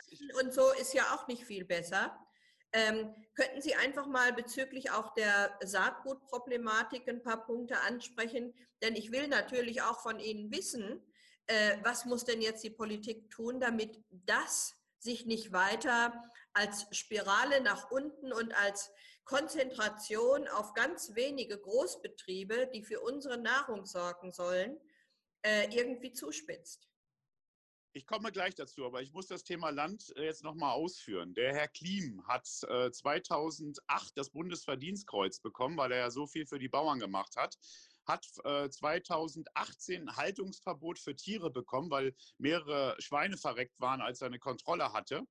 Und 0.40 0.52
so 0.52 0.72
ist 0.72 0.94
ja 0.94 1.14
auch 1.14 1.26
nicht 1.26 1.44
viel 1.44 1.64
besser. 1.64 2.16
Ähm, 2.72 3.14
könnten 3.34 3.60
Sie 3.60 3.74
einfach 3.74 4.06
mal 4.06 4.32
bezüglich 4.32 4.90
auch 4.90 5.12
der 5.14 5.58
Saatgutproblematik 5.62 7.08
ein 7.08 7.22
paar 7.22 7.44
Punkte 7.44 7.80
ansprechen? 7.80 8.54
Denn 8.82 8.94
ich 8.94 9.10
will 9.10 9.28
natürlich 9.28 9.82
auch 9.82 10.00
von 10.00 10.20
Ihnen 10.20 10.52
wissen, 10.52 11.02
äh, 11.46 11.78
was 11.82 12.04
muss 12.04 12.24
denn 12.24 12.40
jetzt 12.40 12.62
die 12.62 12.70
Politik 12.70 13.28
tun, 13.30 13.58
damit 13.58 13.98
das 14.10 14.74
sich 15.00 15.26
nicht 15.26 15.52
weiter 15.52 16.12
als 16.52 16.86
Spirale 16.92 17.60
nach 17.60 17.90
unten 17.90 18.32
und 18.32 18.54
als 18.54 18.90
Konzentration 19.24 20.46
auf 20.48 20.74
ganz 20.74 21.14
wenige 21.14 21.58
Großbetriebe, 21.58 22.70
die 22.72 22.82
für 22.82 23.00
unsere 23.00 23.38
Nahrung 23.38 23.86
sorgen 23.86 24.32
sollen, 24.32 24.78
äh, 25.42 25.68
irgendwie 25.74 26.12
zuspitzt. 26.12 26.89
Ich 27.92 28.06
komme 28.06 28.30
gleich 28.30 28.54
dazu, 28.54 28.86
aber 28.86 29.02
ich 29.02 29.12
muss 29.12 29.26
das 29.26 29.42
Thema 29.42 29.70
Land 29.70 30.12
äh, 30.16 30.26
jetzt 30.26 30.44
nochmal 30.44 30.74
ausführen. 30.74 31.34
Der 31.34 31.52
Herr 31.52 31.66
Klim 31.66 32.24
hat 32.28 32.46
2008 32.46 33.82
äh, 33.88 34.12
das 34.14 34.30
Bundesverdienstkreuz 34.30 35.40
bekommen, 35.40 35.76
weil 35.76 35.90
er 35.90 35.98
ja 35.98 36.10
so 36.10 36.28
viel 36.28 36.46
für 36.46 36.60
die 36.60 36.68
Bauern 36.68 37.00
gemacht 37.00 37.34
hat. 37.36 37.58
Hat 38.06 38.24
2018 38.24 39.94
äh, 39.94 39.98
ein 39.98 40.16
Haltungsverbot 40.16 41.00
für 41.00 41.16
Tiere 41.16 41.50
bekommen, 41.50 41.90
weil 41.90 42.14
mehrere 42.38 42.94
Schweine 43.00 43.36
verreckt 43.36 43.80
waren, 43.80 44.00
als 44.00 44.20
er 44.20 44.28
eine 44.28 44.38
Kontrolle 44.38 44.92
hatte. 44.92 45.26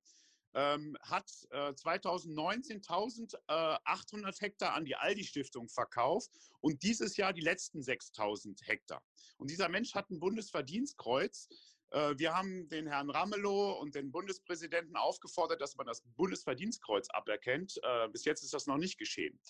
Ähm, 0.52 0.98
hat 1.00 1.30
äh, 1.50 1.74
2019 1.74 2.82
1800 2.88 4.40
Hektar 4.40 4.74
an 4.74 4.84
die 4.84 4.96
Aldi-Stiftung 4.96 5.68
verkauft 5.68 6.30
und 6.60 6.82
dieses 6.82 7.16
Jahr 7.16 7.32
die 7.32 7.40
letzten 7.40 7.82
6000 7.82 8.60
Hektar. 8.66 9.02
Und 9.38 9.50
dieser 9.50 9.68
Mensch 9.68 9.94
hat 9.94 10.10
ein 10.10 10.20
Bundesverdienstkreuz 10.20 11.48
wir 11.90 12.34
haben 12.34 12.68
den 12.68 12.86
Herrn 12.86 13.10
Ramelow 13.10 13.72
und 13.80 13.94
den 13.94 14.12
Bundespräsidenten 14.12 14.96
aufgefordert, 14.96 15.60
dass 15.60 15.76
man 15.76 15.86
das 15.86 16.02
Bundesverdienstkreuz 16.16 17.08
aberkennt. 17.10 17.80
Äh, 17.82 18.08
bis 18.08 18.24
jetzt 18.24 18.42
ist 18.42 18.54
das 18.54 18.66
noch 18.66 18.78
nicht 18.78 18.98
geschehen. 18.98 19.40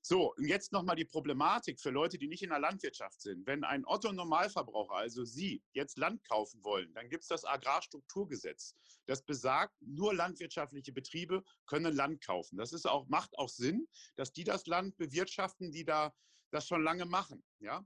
So, 0.00 0.32
und 0.34 0.46
jetzt 0.46 0.72
nochmal 0.72 0.96
die 0.96 1.04
Problematik 1.04 1.80
für 1.80 1.90
Leute, 1.90 2.18
die 2.18 2.28
nicht 2.28 2.42
in 2.42 2.50
der 2.50 2.60
Landwirtschaft 2.60 3.20
sind. 3.20 3.46
Wenn 3.46 3.64
ein 3.64 3.84
Otto-Normalverbraucher, 3.84 4.94
also 4.94 5.24
Sie, 5.24 5.62
jetzt 5.72 5.98
Land 5.98 6.24
kaufen 6.24 6.62
wollen, 6.64 6.92
dann 6.94 7.08
gibt 7.08 7.24
es 7.24 7.28
das 7.28 7.44
Agrarstrukturgesetz. 7.44 8.74
Das 9.06 9.22
besagt, 9.22 9.74
nur 9.80 10.14
landwirtschaftliche 10.14 10.92
Betriebe 10.92 11.42
können 11.66 11.94
Land 11.94 12.24
kaufen. 12.24 12.56
Das 12.58 12.72
ist 12.72 12.86
auch, 12.86 13.08
macht 13.08 13.36
auch 13.38 13.48
Sinn, 13.48 13.88
dass 14.16 14.32
die 14.32 14.44
das 14.44 14.66
Land 14.66 14.96
bewirtschaften, 14.96 15.72
die 15.72 15.84
da 15.84 16.14
das 16.50 16.66
schon 16.66 16.82
lange 16.82 17.04
machen. 17.04 17.42
Ja? 17.58 17.84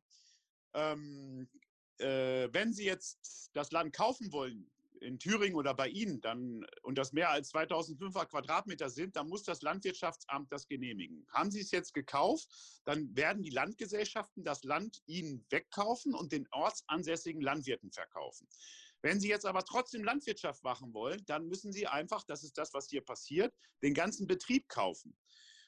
Ähm, 0.74 1.48
äh, 2.02 2.52
wenn 2.52 2.72
Sie 2.72 2.84
jetzt 2.84 3.50
das 3.54 3.70
Land 3.70 3.94
kaufen 3.94 4.32
wollen, 4.32 4.70
in 5.02 5.18
Thüringen 5.18 5.56
oder 5.56 5.74
bei 5.74 5.88
Ihnen, 5.88 6.20
dann, 6.20 6.64
und 6.82 6.96
das 6.96 7.12
mehr 7.12 7.30
als 7.30 7.50
2500 7.50 8.30
Quadratmeter 8.30 8.88
sind, 8.88 9.16
dann 9.16 9.28
muss 9.28 9.42
das 9.42 9.62
Landwirtschaftsamt 9.62 10.50
das 10.52 10.66
genehmigen. 10.68 11.26
Haben 11.32 11.50
Sie 11.50 11.60
es 11.60 11.70
jetzt 11.70 11.92
gekauft, 11.92 12.48
dann 12.84 13.14
werden 13.16 13.42
die 13.42 13.50
Landgesellschaften 13.50 14.44
das 14.44 14.62
Land 14.64 15.02
Ihnen 15.06 15.44
wegkaufen 15.50 16.14
und 16.14 16.32
den 16.32 16.46
ortsansässigen 16.52 17.42
Landwirten 17.42 17.90
verkaufen. 17.90 18.48
Wenn 19.02 19.18
Sie 19.18 19.28
jetzt 19.28 19.46
aber 19.46 19.64
trotzdem 19.64 20.04
Landwirtschaft 20.04 20.62
machen 20.62 20.94
wollen, 20.94 21.22
dann 21.26 21.48
müssen 21.48 21.72
Sie 21.72 21.88
einfach, 21.88 22.22
das 22.24 22.44
ist 22.44 22.56
das, 22.56 22.72
was 22.72 22.88
hier 22.88 23.00
passiert, 23.02 23.52
den 23.82 23.94
ganzen 23.94 24.28
Betrieb 24.28 24.68
kaufen. 24.68 25.16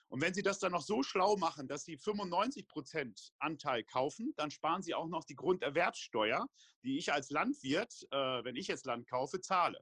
Und 0.09 0.23
wenn 0.23 0.35
Sie 0.35 0.43
das 0.43 0.59
dann 0.59 0.73
noch 0.73 0.83
so 0.83 1.03
schlau 1.03 1.37
machen, 1.37 1.67
dass 1.67 1.85
Sie 1.85 1.97
95 1.97 2.69
Prozent 2.69 3.33
Anteil 3.39 3.85
kaufen, 3.85 4.33
dann 4.37 4.51
sparen 4.51 4.83
Sie 4.83 4.95
auch 4.95 5.09
noch 5.09 5.25
die 5.25 5.35
Grunderwerbsteuer, 5.35 6.47
die 6.83 6.99
ich 6.99 7.13
als 7.13 7.31
Landwirt, 7.31 8.07
äh, 8.11 8.45
wenn 8.45 8.57
ich 8.57 8.69
jetzt 8.69 8.87
Land 8.87 9.09
kaufe, 9.09 9.41
zahle. 9.41 9.81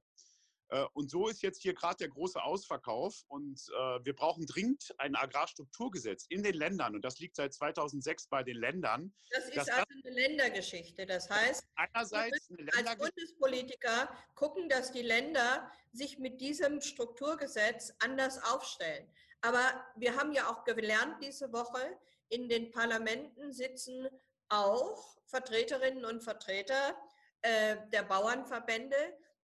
Äh, 0.73 0.87
und 0.95 1.11
so 1.11 1.29
ist 1.29 1.43
jetzt 1.43 1.61
hier 1.61 1.75
gerade 1.75 1.97
der 1.99 2.09
große 2.09 2.43
Ausverkauf. 2.43 3.25
Und 3.29 3.61
äh, 3.69 4.05
wir 4.05 4.15
brauchen 4.15 4.47
dringend 4.47 4.95
ein 4.99 5.15
Agrarstrukturgesetz 5.15 6.25
in 6.29 6.43
den 6.43 6.55
Ländern. 6.55 6.95
Und 6.95 7.05
das 7.05 7.19
liegt 7.19 7.37
seit 7.37 7.53
2006 7.53 8.29
bei 8.29 8.43
den 8.43 8.57
Ländern. 8.57 9.13
Das 9.31 9.49
ist 9.49 9.59
also 9.59 9.85
eine 10.05 10.15
Ländergeschichte. 10.15 11.05
Das 11.05 11.29
heißt, 11.29 11.67
einerseits 11.75 12.51
als 12.75 12.97
Bundespolitiker 12.97 14.09
gucken, 14.35 14.69
dass 14.69 14.93
die 14.93 15.03
Länder 15.03 15.71
sich 15.93 16.19
mit 16.19 16.41
diesem 16.41 16.81
Strukturgesetz 16.81 17.93
anders 17.99 18.43
aufstellen. 18.43 19.07
Aber 19.43 19.85
wir 19.97 20.17
haben 20.17 20.33
ja 20.33 20.49
auch 20.49 20.65
gelernt 20.65 21.23
diese 21.23 21.53
Woche, 21.53 21.81
in 22.29 22.49
den 22.49 22.71
Parlamenten 22.71 23.53
sitzen 23.53 24.09
auch 24.49 25.19
Vertreterinnen 25.27 26.05
und 26.05 26.23
Vertreter 26.23 26.97
äh, 27.43 27.77
der 27.93 28.03
Bauernverbände, 28.05 28.97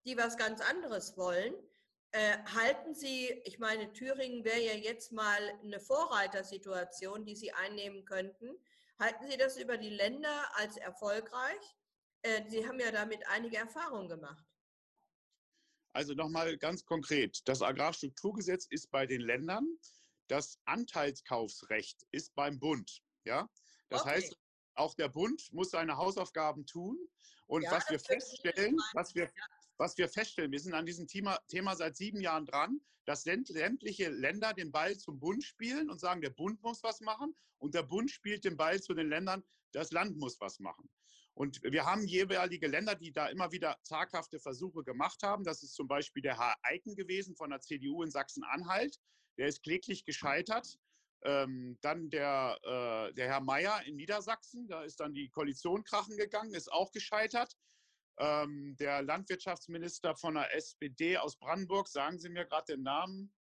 die 0.05 0.17
was 0.17 0.37
ganz 0.37 0.61
anderes 0.61 1.17
wollen. 1.17 1.55
Äh, 2.12 2.38
halten 2.55 2.95
Sie, 2.95 3.28
ich 3.45 3.59
meine, 3.59 3.93
Thüringen 3.93 4.45
wäre 4.45 4.61
ja 4.61 4.73
jetzt 4.73 5.12
mal 5.12 5.40
eine 5.62 5.81
Vorreitersituation, 5.81 7.26
die 7.26 7.37
Sie 7.37 7.52
einnehmen 7.52 8.05
könnten. 8.05 8.59
Halten 8.99 9.26
Sie 9.28 9.37
das 9.37 9.59
über 9.59 9.76
die 9.76 9.90
Länder 9.90 10.49
als 10.55 10.78
erfolgreich? 10.78 11.76
Äh, 12.23 12.43
Sie 12.49 12.67
haben 12.67 12.81
ja 12.81 12.90
damit 12.90 13.26
einige 13.28 13.59
Erfahrungen 13.59 14.09
gemacht. 14.09 14.48
Also 15.92 16.14
nochmal 16.14 16.57
ganz 16.59 16.85
konkret, 16.85 17.40
das 17.47 17.62
Agrarstrukturgesetz 17.62 18.66
ist 18.66 18.90
bei 18.90 19.07
den 19.07 19.21
Ländern, 19.21 19.66
das 20.28 20.59
Anteilskaufsrecht 20.64 22.07
ist 22.11 22.35
beim 22.35 22.59
Bund. 22.59 23.02
Ja? 23.25 23.49
Das 23.88 24.02
okay. 24.02 24.11
heißt, 24.11 24.37
auch 24.75 24.95
der 24.95 25.09
Bund 25.09 25.52
muss 25.52 25.71
seine 25.71 25.97
Hausaufgaben 25.97 26.66
tun. 26.66 26.99
Und 27.47 27.62
ja, 27.62 27.73
was 27.73 27.88
wir 27.90 27.99
feststellen, 27.99 28.76
was 28.92 29.14
wir, 29.14 29.30
was 29.78 29.97
wir 29.97 30.09
feststellen, 30.09 30.52
wir 30.52 30.61
sind 30.61 30.75
an 30.75 30.87
diesem 30.87 31.07
Thema, 31.07 31.38
Thema 31.49 31.75
seit 31.75 31.97
sieben 31.97 32.21
Jahren 32.21 32.45
dran, 32.45 32.80
dass 33.07 33.23
sämtliche 33.23 34.11
Länder 34.11 34.52
den 34.52 34.71
Ball 34.71 34.97
zum 34.99 35.18
Bund 35.18 35.42
spielen 35.42 35.88
und 35.88 35.99
sagen, 35.99 36.21
der 36.21 36.30
Bund 36.30 36.62
muss 36.62 36.83
was 36.83 37.00
machen 37.00 37.35
und 37.57 37.75
der 37.75 37.83
Bund 37.83 38.11
spielt 38.11 38.45
den 38.45 38.59
Ball 38.59 38.83
zu 38.83 38.92
den 38.92 39.09
Ländern, 39.09 39.42
das 39.73 39.92
Land 39.92 40.18
muss 40.18 40.38
was 40.40 40.59
machen. 40.59 40.90
Und 41.38 41.62
wir 41.62 41.87
haben 41.87 42.04
jeweilige 42.04 42.66
Länder, 42.66 42.97
die 42.97 43.12
da 43.12 43.28
immer 43.28 43.52
wieder 43.52 43.78
zaghafte 43.85 44.40
Versuche 44.40 44.83
gemacht 44.83 45.23
haben. 45.23 45.45
Das 45.45 45.62
ist 45.62 45.76
zum 45.76 45.87
Beispiel 45.87 46.21
der 46.21 46.37
Herr 46.37 46.57
Eiken 46.62 46.97
gewesen 46.97 47.37
von 47.37 47.50
der 47.50 47.61
CDU 47.61 48.02
in 48.02 48.11
Sachsen-Anhalt. 48.11 48.99
Der 49.38 49.47
ist 49.47 49.62
kläglich 49.62 50.04
gescheitert. 50.04 50.80
Ähm, 51.23 51.78
dann 51.80 52.11
der, 52.11 52.59
äh, 52.64 53.14
der 53.14 53.28
Herr 53.28 53.40
Mayer 53.40 53.85
in 53.87 53.95
Niedersachsen, 53.95 54.66
da 54.66 54.83
ist 54.83 54.99
dann 54.99 55.14
die 55.14 55.28
Koalition 55.28 55.85
krachen 55.85 56.16
gegangen, 56.16 56.54
ist 56.54 56.73
auch 56.73 56.90
gescheitert. 56.90 57.57
Ähm, 58.18 58.76
der 58.80 59.02
Landwirtschaftsminister 59.02 60.16
von 60.16 60.35
der 60.35 60.52
SPD 60.57 61.18
aus 61.18 61.37
Brandenburg, 61.37 61.87
sagen 61.87 62.18
Sie 62.18 62.30
mir 62.30 62.47
gerade 62.47 62.75
den 62.75 62.83
Namen, 62.83 63.33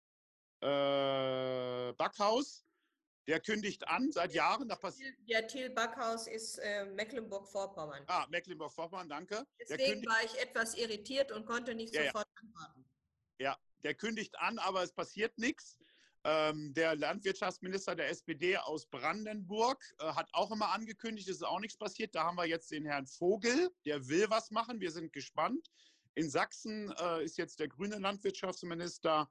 äh, 0.62 1.94
Backhaus, 1.94 2.63
der 3.27 3.39
kündigt 3.41 3.88
an 3.88 4.12
seit 4.12 4.34
Jahren. 4.34 4.69
Da 4.69 4.79
der 5.29 5.48
Thiel 5.48 5.69
Backhaus 5.69 6.27
ist 6.27 6.57
äh, 6.60 6.86
Mecklenburg-Vorpommern. 6.86 8.03
Ah, 8.07 8.25
Mecklenburg-Vorpommern, 8.29 9.10
danke. 9.10 9.46
Deswegen 9.60 10.05
war 10.05 10.24
ich 10.24 10.39
etwas 10.39 10.75
irritiert 10.75 11.31
und 11.31 11.46
konnte 11.46 11.75
nicht 11.75 11.93
ja, 11.93 12.05
sofort 12.05 12.27
ja. 12.27 12.41
antworten. 12.41 12.86
Ja, 13.39 13.57
der 13.84 13.93
kündigt 13.96 14.38
an, 14.39 14.57
aber 14.60 14.84
es 14.84 14.93
passiert 14.93 15.38
nichts. 15.38 15.77
Ähm, 16.24 16.74
der 16.74 16.96
Landwirtschaftsminister 16.96 17.96
der 17.96 18.10
SPD 18.10 18.57
aus 18.57 18.88
Brandenburg 18.88 19.84
äh, 20.00 20.05
hat 20.05 20.29
auch 20.34 20.51
immer 20.51 20.72
angekündigt, 20.72 21.29
es 21.29 21.38
ist 21.38 21.43
auch 21.43 21.60
nichts 21.60 21.77
passiert. 21.77 22.15
Da 22.15 22.24
haben 22.24 22.38
wir 22.38 22.46
jetzt 22.46 22.72
den 22.72 22.86
Herrn 22.86 23.07
Vogel, 23.07 23.69
der 23.86 24.07
will 24.07 24.29
was 24.29 24.51
machen. 24.51 24.79
Wir 24.79 24.91
sind 24.91 25.13
gespannt. 25.13 25.69
In 26.15 26.29
Sachsen 26.29 26.91
äh, 27.00 27.24
ist 27.24 27.38
jetzt 27.38 27.60
der 27.60 27.67
grüne 27.67 27.98
Landwirtschaftsminister 28.00 29.29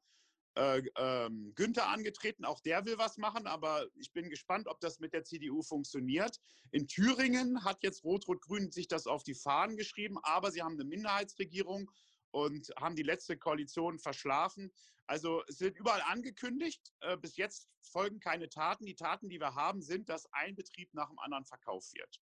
äh, 0.56 0.82
ähm, 0.96 1.52
Günther 1.54 1.88
angetreten. 1.88 2.44
Auch 2.44 2.60
der 2.60 2.84
will 2.84 2.98
was 2.98 3.18
machen, 3.18 3.46
aber 3.46 3.86
ich 3.94 4.12
bin 4.12 4.30
gespannt, 4.30 4.68
ob 4.68 4.80
das 4.80 4.98
mit 4.98 5.12
der 5.12 5.24
CDU 5.24 5.62
funktioniert. 5.62 6.38
In 6.70 6.88
Thüringen 6.88 7.64
hat 7.64 7.82
jetzt 7.82 8.04
Rot-Rot-Grün 8.04 8.72
sich 8.72 8.88
das 8.88 9.06
auf 9.06 9.22
die 9.22 9.34
Fahnen 9.34 9.76
geschrieben, 9.76 10.18
aber 10.22 10.50
sie 10.50 10.62
haben 10.62 10.74
eine 10.74 10.84
Minderheitsregierung 10.84 11.90
und 12.30 12.72
haben 12.78 12.96
die 12.96 13.02
letzte 13.02 13.36
Koalition 13.36 13.98
verschlafen. 13.98 14.72
Also 15.06 15.42
es 15.46 15.60
wird 15.60 15.76
überall 15.76 16.02
angekündigt. 16.02 16.92
Äh, 17.00 17.16
bis 17.16 17.36
jetzt 17.36 17.68
folgen 17.82 18.18
keine 18.18 18.48
Taten. 18.48 18.86
Die 18.86 18.96
Taten, 18.96 19.28
die 19.28 19.38
wir 19.38 19.54
haben, 19.54 19.82
sind, 19.82 20.08
dass 20.08 20.26
ein 20.32 20.56
Betrieb 20.56 20.92
nach 20.94 21.08
dem 21.08 21.18
anderen 21.18 21.44
verkauft 21.44 21.94
wird. 21.94 22.20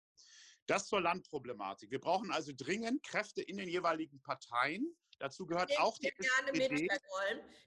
Das 0.65 0.87
zur 0.87 1.01
Landproblematik. 1.01 1.91
Wir 1.91 1.99
brauchen 1.99 2.31
also 2.31 2.51
dringend 2.55 3.03
Kräfte 3.03 3.41
in 3.41 3.57
den 3.57 3.67
jeweiligen 3.67 4.21
Parteien, 4.21 4.95
Dazu 5.19 5.45
gehört 5.45 5.71
auch 5.79 5.97
die 5.97 6.11
gerne 6.11 6.51
SPD. 6.51 6.83
Mit, 6.83 6.91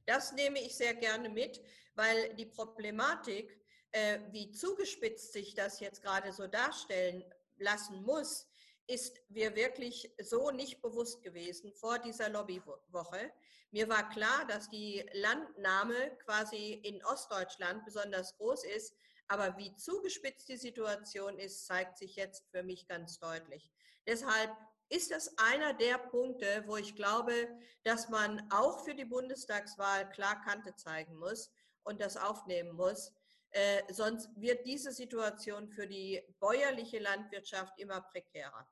das 0.04 0.32
nehme 0.32 0.60
ich 0.60 0.76
sehr 0.76 0.94
gerne 0.94 1.30
mit, 1.30 1.62
weil 1.94 2.34
die 2.34 2.44
Problematik, 2.44 3.58
äh, 3.92 4.20
wie 4.30 4.50
zugespitzt 4.50 5.32
sich 5.32 5.54
das 5.54 5.80
jetzt 5.80 6.02
gerade 6.02 6.32
so 6.32 6.46
darstellen 6.46 7.24
lassen 7.56 8.02
muss, 8.02 8.46
ist 8.86 9.18
mir 9.30 9.56
wirklich 9.56 10.14
so 10.22 10.50
nicht 10.50 10.82
bewusst 10.82 11.22
gewesen 11.22 11.72
vor 11.72 11.98
dieser 11.98 12.28
Lobbywoche. 12.28 13.32
Mir 13.70 13.88
war 13.88 14.08
klar, 14.10 14.46
dass 14.46 14.68
die 14.68 15.04
Landnahme 15.12 16.16
quasi 16.24 16.74
in 16.84 17.02
Ostdeutschland 17.04 17.84
besonders 17.84 18.36
groß 18.36 18.64
ist, 18.64 18.94
aber 19.28 19.56
wie 19.56 19.74
zugespitzt 19.76 20.48
die 20.48 20.56
Situation 20.56 21.38
ist, 21.38 21.66
zeigt 21.66 21.98
sich 21.98 22.16
jetzt 22.16 22.44
für 22.50 22.62
mich 22.62 22.86
ganz 22.86 23.18
deutlich. 23.18 23.70
Deshalb 24.06 24.50
ist 24.88 25.10
das 25.10 25.36
einer 25.38 25.74
der 25.74 25.98
Punkte, 25.98 26.64
wo 26.66 26.76
ich 26.76 26.94
glaube, 26.94 27.32
dass 27.82 28.08
man 28.08 28.48
auch 28.52 28.84
für 28.84 28.94
die 28.94 29.04
Bundestagswahl 29.04 30.08
klar 30.10 30.40
Kante 30.42 30.76
zeigen 30.76 31.16
muss 31.16 31.50
und 31.82 32.00
das 32.00 32.16
aufnehmen 32.16 32.76
muss. 32.76 33.12
Äh, 33.50 33.82
sonst 33.92 34.28
wird 34.36 34.64
diese 34.66 34.92
Situation 34.92 35.68
für 35.68 35.86
die 35.86 36.22
bäuerliche 36.38 36.98
Landwirtschaft 36.98 37.78
immer 37.78 38.00
prekärer. 38.00 38.68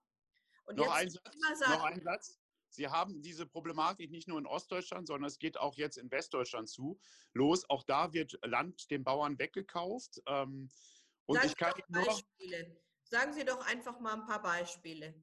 Und 0.67 0.77
noch, 0.77 0.93
ein 0.93 1.11
Satz, 1.11 1.37
sagen, 1.59 1.73
noch 1.73 1.85
ein 1.85 2.03
Satz. 2.03 2.39
Sie 2.75 2.89
haben 2.89 3.23
diese 3.23 3.47
Problematik 3.47 4.11
nicht 4.11 4.29
nur 4.29 4.39
in 4.39 4.47
Ostdeutschland, 4.47 5.07
sondern 5.07 5.29
es 5.29 5.39
geht 5.39 5.59
auch 5.59 5.77
jetzt 5.77 5.97
in 5.97 6.11
Westdeutschland 6.11 6.69
zu 6.69 6.99
los. 7.33 7.69
Auch 7.69 7.85
da 7.85 8.13
wird 8.13 8.39
Land 8.45 8.91
den 8.91 9.05
Bauern 9.05 9.39
weggekauft. 9.39 10.21
Ähm, 10.27 10.71
und 11.27 11.45
ich 11.45 11.57
kann 11.57 11.73
nur, 11.89 12.21
Sagen 13.05 13.33
Sie 13.33 13.45
doch 13.45 13.65
einfach 13.67 14.01
mal 14.01 14.15
ein 14.15 14.27
paar 14.27 14.43
Beispiele 14.43 15.15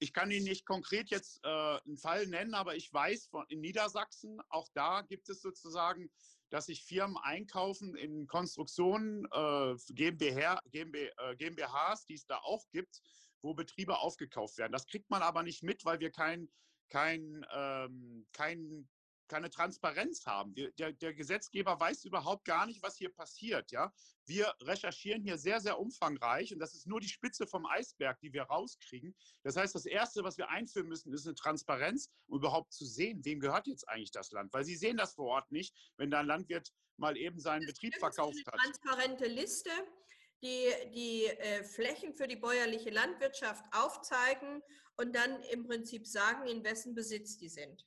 ich 0.00 0.12
kann 0.12 0.30
Ihnen 0.30 0.46
nicht 0.46 0.66
konkret 0.66 1.10
jetzt 1.10 1.40
äh, 1.44 1.48
einen 1.48 1.98
Fall 1.98 2.26
nennen, 2.26 2.54
aber 2.54 2.74
ich 2.74 2.92
weiß 2.92 3.26
von 3.26 3.44
in 3.48 3.60
Niedersachsen, 3.60 4.40
auch 4.48 4.68
da 4.72 5.02
gibt 5.02 5.28
es 5.28 5.42
sozusagen, 5.42 6.10
dass 6.48 6.66
sich 6.66 6.84
Firmen 6.84 7.18
einkaufen 7.18 7.94
in 7.94 8.26
Konstruktionen, 8.26 9.26
äh, 9.30 9.76
GmbH, 9.92 10.60
GmbH, 10.70 11.12
äh, 11.18 11.36
GmbHs, 11.36 12.06
die 12.06 12.14
es 12.14 12.26
da 12.26 12.38
auch 12.38 12.64
gibt, 12.70 13.00
wo 13.42 13.54
Betriebe 13.54 13.98
aufgekauft 13.98 14.58
werden. 14.58 14.72
Das 14.72 14.86
kriegt 14.86 15.10
man 15.10 15.22
aber 15.22 15.42
nicht 15.42 15.62
mit, 15.62 15.84
weil 15.84 16.00
wir 16.00 16.10
kein, 16.10 16.50
kein, 16.90 17.46
ähm, 17.52 18.26
kein 18.32 18.88
keine 19.30 19.48
Transparenz 19.48 20.26
haben. 20.26 20.54
Der, 20.54 20.92
der, 20.92 21.14
Gesetzgeber 21.14 21.78
weiß 21.78 22.04
überhaupt 22.04 22.44
gar 22.44 22.66
nicht, 22.66 22.82
was 22.82 22.96
hier 22.96 23.10
passiert. 23.14 23.70
Ja? 23.70 23.92
Wir 24.26 24.52
recherchieren 24.60 25.22
hier 25.22 25.38
sehr, 25.38 25.60
sehr 25.60 25.78
umfangreich 25.78 26.52
und 26.52 26.58
das 26.58 26.74
ist 26.74 26.86
nur 26.88 27.00
die 27.00 27.08
Spitze 27.08 27.46
vom 27.46 27.64
Eisberg, 27.64 28.18
die 28.20 28.32
wir 28.32 28.42
rauskriegen. 28.42 29.14
Das 29.44 29.56
heißt, 29.56 29.74
das 29.74 29.86
Erste, 29.86 30.24
was 30.24 30.36
wir 30.36 30.50
einführen 30.50 30.88
müssen, 30.88 31.14
ist 31.14 31.26
eine 31.26 31.36
Transparenz, 31.36 32.10
um 32.26 32.38
überhaupt 32.38 32.72
zu 32.72 32.84
sehen, 32.84 33.24
wem 33.24 33.38
gehört 33.38 33.68
jetzt 33.68 33.88
eigentlich 33.88 34.10
das 34.10 34.32
Land. 34.32 34.52
Weil 34.52 34.64
Sie 34.64 34.76
sehen 34.76 34.96
das 34.96 35.14
vor 35.14 35.26
Ort 35.26 35.52
nicht, 35.52 35.74
wenn 35.96 36.10
da 36.10 36.18
ein 36.18 36.26
Landwirt 36.26 36.72
mal 36.96 37.16
eben 37.16 37.38
seinen 37.38 37.66
Betrieb 37.66 37.94
verkauft 37.94 38.36
hat. 38.46 38.54
Eine 38.54 38.72
transparente 38.72 39.26
Liste, 39.26 39.70
die 40.42 40.66
die 40.92 41.26
äh, 41.26 41.62
Flächen 41.62 42.14
für 42.14 42.26
die 42.26 42.36
bäuerliche 42.36 42.90
Landwirtschaft 42.90 43.64
aufzeigen 43.72 44.60
und 45.00 45.14
dann 45.14 45.42
im 45.44 45.64
Prinzip 45.64 46.06
sagen, 46.06 46.46
in 46.46 46.62
wessen 46.62 46.94
Besitz 46.94 47.38
die 47.38 47.48
sind. 47.48 47.86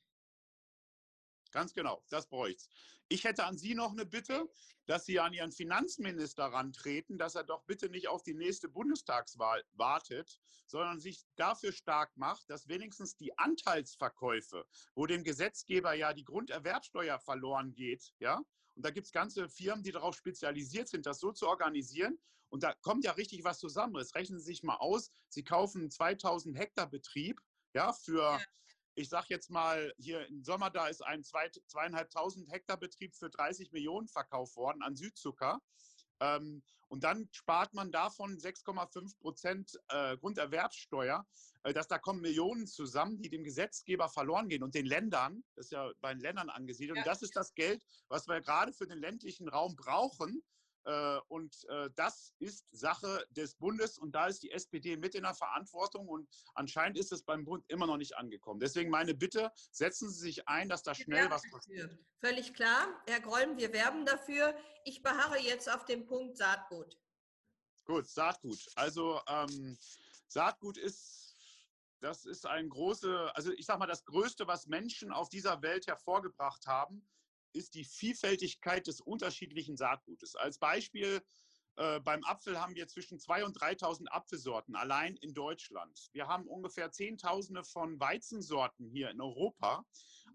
Ganz 1.52 1.72
genau, 1.72 2.02
das 2.10 2.26
bräuchte 2.26 2.68
Ich 3.08 3.22
hätte 3.22 3.44
an 3.44 3.56
Sie 3.56 3.74
noch 3.74 3.92
eine 3.92 4.04
Bitte, 4.04 4.50
dass 4.86 5.06
Sie 5.06 5.20
an 5.20 5.32
Ihren 5.32 5.52
Finanzminister 5.52 6.46
rantreten, 6.46 7.16
dass 7.16 7.36
er 7.36 7.44
doch 7.44 7.62
bitte 7.64 7.88
nicht 7.88 8.08
auf 8.08 8.24
die 8.24 8.34
nächste 8.34 8.68
Bundestagswahl 8.68 9.62
wartet, 9.74 10.40
sondern 10.66 10.98
sich 10.98 11.24
dafür 11.36 11.72
stark 11.72 12.16
macht, 12.16 12.50
dass 12.50 12.66
wenigstens 12.66 13.16
die 13.16 13.38
Anteilsverkäufe, 13.38 14.66
wo 14.96 15.06
dem 15.06 15.22
Gesetzgeber 15.22 15.94
ja 15.94 16.12
die 16.12 16.24
Grunderwerbsteuer 16.24 17.20
verloren 17.20 17.74
geht, 17.74 18.12
ja, 18.18 18.42
und 18.74 18.84
da 18.84 18.90
gibt 18.90 19.06
es 19.06 19.12
ganze 19.12 19.48
Firmen, 19.48 19.84
die 19.84 19.92
darauf 19.92 20.16
spezialisiert 20.16 20.88
sind, 20.88 21.06
das 21.06 21.20
so 21.20 21.30
zu 21.30 21.46
organisieren. 21.46 22.18
Und 22.54 22.62
da 22.62 22.72
kommt 22.82 23.04
ja 23.04 23.10
richtig 23.10 23.42
was 23.42 23.58
zusammen. 23.58 23.96
Jetzt 23.96 24.14
rechnen 24.14 24.38
Sie 24.38 24.44
sich 24.44 24.62
mal 24.62 24.76
aus, 24.76 25.10
Sie 25.28 25.42
kaufen 25.42 25.90
2000 25.90 26.56
Hektar 26.56 26.88
Betrieb 26.88 27.40
ja, 27.74 27.92
für 27.92 28.22
ja 28.22 28.40
ich 28.94 29.08
sage 29.08 29.26
jetzt 29.30 29.50
mal, 29.50 29.92
hier 29.98 30.26
im 30.28 30.42
Sommer, 30.44 30.70
da 30.70 30.86
ist 30.86 31.04
ein 31.04 31.24
zweieinhalbtausend 31.24 32.50
Hektar 32.50 32.76
Betrieb 32.76 33.14
für 33.14 33.28
30 33.28 33.72
Millionen 33.72 34.08
verkauft 34.08 34.56
worden 34.56 34.82
an 34.82 34.94
Südzucker. 34.94 35.60
Ähm, 36.20 36.62
und 36.86 37.02
dann 37.02 37.28
spart 37.32 37.74
man 37.74 37.90
davon 37.90 38.38
6,5 38.38 39.18
Prozent 39.18 39.80
äh, 39.88 40.16
Grunderwerbssteuer. 40.16 41.26
Äh, 41.64 41.72
dass 41.72 41.88
da 41.88 41.98
kommen 41.98 42.20
Millionen 42.20 42.68
zusammen, 42.68 43.20
die 43.20 43.30
dem 43.30 43.42
Gesetzgeber 43.42 44.08
verloren 44.08 44.48
gehen 44.48 44.62
und 44.62 44.76
den 44.76 44.86
Ländern, 44.86 45.42
das 45.56 45.66
ist 45.66 45.72
ja 45.72 45.90
bei 46.00 46.12
den 46.12 46.20
Ländern 46.20 46.50
angesiedelt. 46.50 46.98
Ja. 46.98 47.02
Und 47.02 47.08
das 47.08 47.22
ist 47.22 47.34
das 47.34 47.52
Geld, 47.54 47.82
was 48.08 48.28
wir 48.28 48.40
gerade 48.42 48.72
für 48.72 48.86
den 48.86 48.98
ländlichen 48.98 49.48
Raum 49.48 49.74
brauchen, 49.74 50.44
und 51.28 51.64
äh, 51.68 51.90
das 51.96 52.34
ist 52.38 52.66
Sache 52.70 53.26
des 53.30 53.54
Bundes 53.54 53.98
und 53.98 54.12
da 54.12 54.26
ist 54.26 54.42
die 54.42 54.50
SPD 54.50 54.96
mit 54.96 55.14
in 55.14 55.22
der 55.22 55.34
Verantwortung 55.34 56.08
und 56.08 56.28
anscheinend 56.54 56.98
ist 56.98 57.12
es 57.12 57.22
beim 57.22 57.44
Bund 57.44 57.64
immer 57.68 57.86
noch 57.86 57.96
nicht 57.96 58.16
angekommen. 58.16 58.60
Deswegen 58.60 58.90
meine 58.90 59.14
Bitte, 59.14 59.50
setzen 59.70 60.10
Sie 60.10 60.20
sich 60.20 60.48
ein, 60.48 60.68
dass 60.68 60.82
da 60.82 60.94
schnell 60.94 61.30
was 61.30 61.42
passiert. 61.50 61.96
Völlig 62.18 62.52
klar. 62.54 63.02
Herr 63.06 63.20
Grollm, 63.20 63.56
wir 63.56 63.72
werben 63.72 64.04
dafür. 64.04 64.54
Ich 64.84 65.02
beharre 65.02 65.38
jetzt 65.38 65.70
auf 65.72 65.84
dem 65.84 66.04
Punkt 66.04 66.36
Saatgut. 66.36 66.98
Gut, 67.84 68.06
Saatgut. 68.06 68.58
Also 68.76 69.20
ähm, 69.28 69.78
Saatgut 70.28 70.76
ist, 70.76 71.34
das 72.00 72.24
ist 72.26 72.46
ein 72.46 72.68
große, 72.68 73.34
also 73.34 73.52
ich 73.52 73.66
sage 73.66 73.78
mal, 73.78 73.86
das 73.86 74.04
Größte, 74.04 74.46
was 74.46 74.66
Menschen 74.66 75.12
auf 75.12 75.28
dieser 75.28 75.62
Welt 75.62 75.86
hervorgebracht 75.86 76.66
haben 76.66 77.06
ist 77.54 77.74
die 77.74 77.84
Vielfältigkeit 77.84 78.86
des 78.86 79.00
unterschiedlichen 79.00 79.76
Saatgutes. 79.76 80.34
Als 80.36 80.58
Beispiel 80.58 81.22
äh, 81.76 82.00
beim 82.00 82.22
Apfel 82.24 82.60
haben 82.60 82.74
wir 82.74 82.86
zwischen 82.86 83.18
2.000 83.18 83.44
und 83.44 83.58
3.000 83.58 84.08
Apfelsorten 84.08 84.76
allein 84.76 85.16
in 85.16 85.34
Deutschland. 85.34 86.08
Wir 86.12 86.28
haben 86.28 86.46
ungefähr 86.46 86.92
Zehntausende 86.92 87.64
von 87.64 87.98
Weizensorten 87.98 88.88
hier 88.88 89.10
in 89.10 89.20
Europa. 89.20 89.84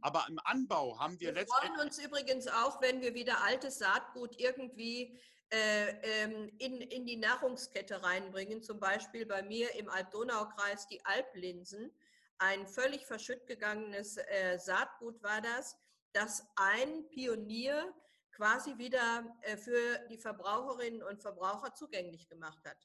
Aber 0.02 0.26
im 0.30 0.40
Anbau 0.44 1.00
haben 1.00 1.20
wir, 1.20 1.28
wir 1.28 1.34
letztendlich. 1.34 1.70
Wir 1.70 1.76
freuen 1.76 1.88
uns 1.88 2.00
übrigens 2.00 2.48
auch, 2.48 2.82
wenn 2.82 3.02
wir 3.02 3.14
wieder 3.14 3.44
altes 3.44 3.80
Saatgut 3.80 4.40
irgendwie 4.40 5.20
äh, 5.52 6.24
ähm, 6.24 6.52
in, 6.58 6.82
in 6.82 7.06
die 7.06 7.18
Nahrungskette 7.18 8.04
reinbringen. 8.04 8.62
Zum 8.62 8.80
Beispiel 8.80 9.26
bei 9.26 9.42
mir 9.42 9.74
im 9.76 9.90
Alb-Donau-Kreis 9.90 10.88
die 10.88 11.04
Alplinsen. 11.06 11.92
Ein 12.38 12.68
völlig 12.68 13.06
verschütt 13.06 13.48
gegangenes 13.48 14.18
äh, 14.18 14.58
Saatgut 14.58 15.22
war 15.24 15.42
das 15.42 15.76
dass 16.14 16.48
ein 16.56 17.08
Pionier 17.10 17.94
quasi 18.32 18.78
wieder 18.78 19.38
äh, 19.42 19.58
für 19.58 20.00
die 20.10 20.18
Verbraucherinnen 20.18 21.04
und 21.04 21.22
Verbraucher 21.22 21.74
zugänglich 21.74 22.28
gemacht 22.28 22.64
hat. 22.66 22.78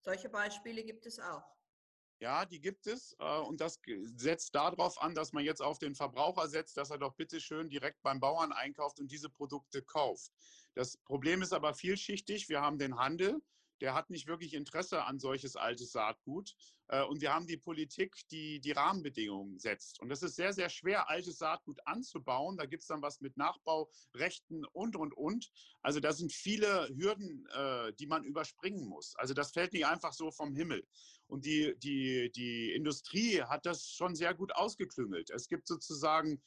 Solche 0.00 0.28
Beispiele 0.28 0.84
gibt 0.84 1.06
es 1.06 1.18
auch. 1.18 1.44
Ja, 2.18 2.46
die 2.46 2.60
gibt 2.60 2.86
es. 2.86 3.14
Äh, 3.18 3.38
und 3.40 3.60
das 3.60 3.80
setzt 4.14 4.54
darauf 4.54 5.00
an, 5.00 5.14
dass 5.14 5.32
man 5.32 5.44
jetzt 5.44 5.60
auf 5.60 5.78
den 5.78 5.94
Verbraucher 5.94 6.48
setzt, 6.48 6.76
dass 6.76 6.90
er 6.90 6.98
doch 6.98 7.14
bitte 7.14 7.40
schön 7.40 7.68
direkt 7.68 8.02
beim 8.02 8.20
Bauern 8.20 8.52
einkauft 8.52 8.98
und 9.00 9.10
diese 9.10 9.28
Produkte 9.28 9.82
kauft. 9.82 10.32
Das 10.74 10.96
Problem 10.98 11.42
ist 11.42 11.52
aber 11.52 11.74
vielschichtig. 11.74 12.48
Wir 12.48 12.62
haben 12.62 12.78
den 12.78 12.96
Handel, 12.96 13.40
der 13.80 13.94
hat 13.94 14.10
nicht 14.10 14.26
wirklich 14.26 14.54
Interesse 14.54 15.04
an 15.04 15.18
solches 15.18 15.56
altes 15.56 15.92
Saatgut. 15.92 16.54
Äh, 16.88 17.02
und 17.04 17.20
wir 17.20 17.32
haben 17.32 17.46
die 17.46 17.56
Politik, 17.56 18.16
die 18.30 18.60
die 18.60 18.72
Rahmenbedingungen 18.72 19.58
setzt. 19.58 20.00
Und 20.00 20.10
es 20.10 20.22
ist 20.22 20.36
sehr, 20.36 20.52
sehr 20.52 20.68
schwer, 20.68 21.10
altes 21.10 21.38
Saatgut 21.38 21.78
anzubauen. 21.84 22.56
Da 22.56 22.66
gibt 22.66 22.82
es 22.82 22.88
dann 22.88 23.02
was 23.02 23.20
mit 23.20 23.36
Nachbaurechten 23.36 24.64
und, 24.66 24.96
und, 24.96 25.16
und. 25.16 25.50
Also 25.82 26.00
da 26.00 26.12
sind 26.12 26.32
viele 26.32 26.88
Hürden, 26.96 27.46
äh, 27.54 27.92
die 27.94 28.06
man 28.06 28.24
überspringen 28.24 28.86
muss. 28.86 29.14
Also 29.16 29.34
das 29.34 29.52
fällt 29.52 29.72
nicht 29.72 29.86
einfach 29.86 30.12
so 30.12 30.30
vom 30.30 30.54
Himmel. 30.54 30.86
Und 31.26 31.44
die, 31.44 31.74
die, 31.78 32.30
die 32.32 32.72
Industrie 32.72 33.42
hat 33.42 33.66
das 33.66 33.90
schon 33.90 34.14
sehr 34.14 34.34
gut 34.34 34.54
ausgeklüngelt. 34.54 35.30
Es 35.30 35.48
gibt 35.48 35.66
sozusagen 35.66 36.40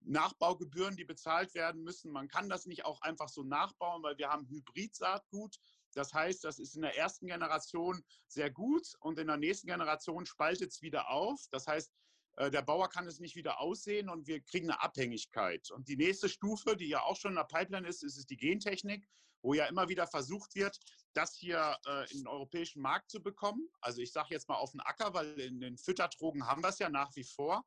Nachbaugebühren, 0.00 0.96
die 0.96 1.04
bezahlt 1.04 1.54
werden 1.54 1.82
müssen. 1.82 2.12
Man 2.12 2.28
kann 2.28 2.48
das 2.48 2.66
nicht 2.66 2.84
auch 2.84 3.00
einfach 3.02 3.28
so 3.28 3.42
nachbauen, 3.42 4.02
weil 4.02 4.18
wir 4.18 4.28
haben 4.28 4.46
Hybrid-Saatgut. 4.48 5.56
Das 5.96 6.12
heißt, 6.12 6.44
das 6.44 6.58
ist 6.58 6.76
in 6.76 6.82
der 6.82 6.96
ersten 6.96 7.26
Generation 7.26 8.04
sehr 8.28 8.50
gut 8.50 8.94
und 9.00 9.18
in 9.18 9.28
der 9.28 9.38
nächsten 9.38 9.66
Generation 9.66 10.26
spaltet 10.26 10.70
es 10.70 10.82
wieder 10.82 11.08
auf. 11.08 11.40
Das 11.50 11.66
heißt, 11.66 11.90
äh, 12.36 12.50
der 12.50 12.62
Bauer 12.62 12.90
kann 12.90 13.06
es 13.06 13.18
nicht 13.18 13.34
wieder 13.34 13.60
aussehen 13.60 14.10
und 14.10 14.26
wir 14.26 14.42
kriegen 14.42 14.70
eine 14.70 14.82
Abhängigkeit. 14.82 15.70
Und 15.70 15.88
die 15.88 15.96
nächste 15.96 16.28
Stufe, 16.28 16.76
die 16.76 16.88
ja 16.88 17.02
auch 17.02 17.16
schon 17.16 17.32
in 17.32 17.36
der 17.36 17.44
Pipeline 17.44 17.88
ist, 17.88 18.02
ist 18.02 18.28
die 18.28 18.36
Gentechnik, 18.36 19.08
wo 19.40 19.54
ja 19.54 19.66
immer 19.66 19.88
wieder 19.88 20.06
versucht 20.06 20.54
wird, 20.54 20.78
das 21.14 21.34
hier 21.34 21.78
äh, 21.86 22.10
in 22.12 22.18
den 22.18 22.26
europäischen 22.26 22.82
Markt 22.82 23.10
zu 23.10 23.22
bekommen. 23.22 23.66
Also 23.80 24.02
ich 24.02 24.12
sage 24.12 24.28
jetzt 24.30 24.48
mal 24.48 24.56
auf 24.56 24.72
den 24.72 24.80
Acker, 24.80 25.14
weil 25.14 25.40
in 25.40 25.60
den 25.60 25.78
Fütterdrogen 25.78 26.46
haben 26.46 26.62
wir 26.62 26.68
es 26.68 26.78
ja 26.78 26.90
nach 26.90 27.14
wie 27.16 27.24
vor. 27.24 27.64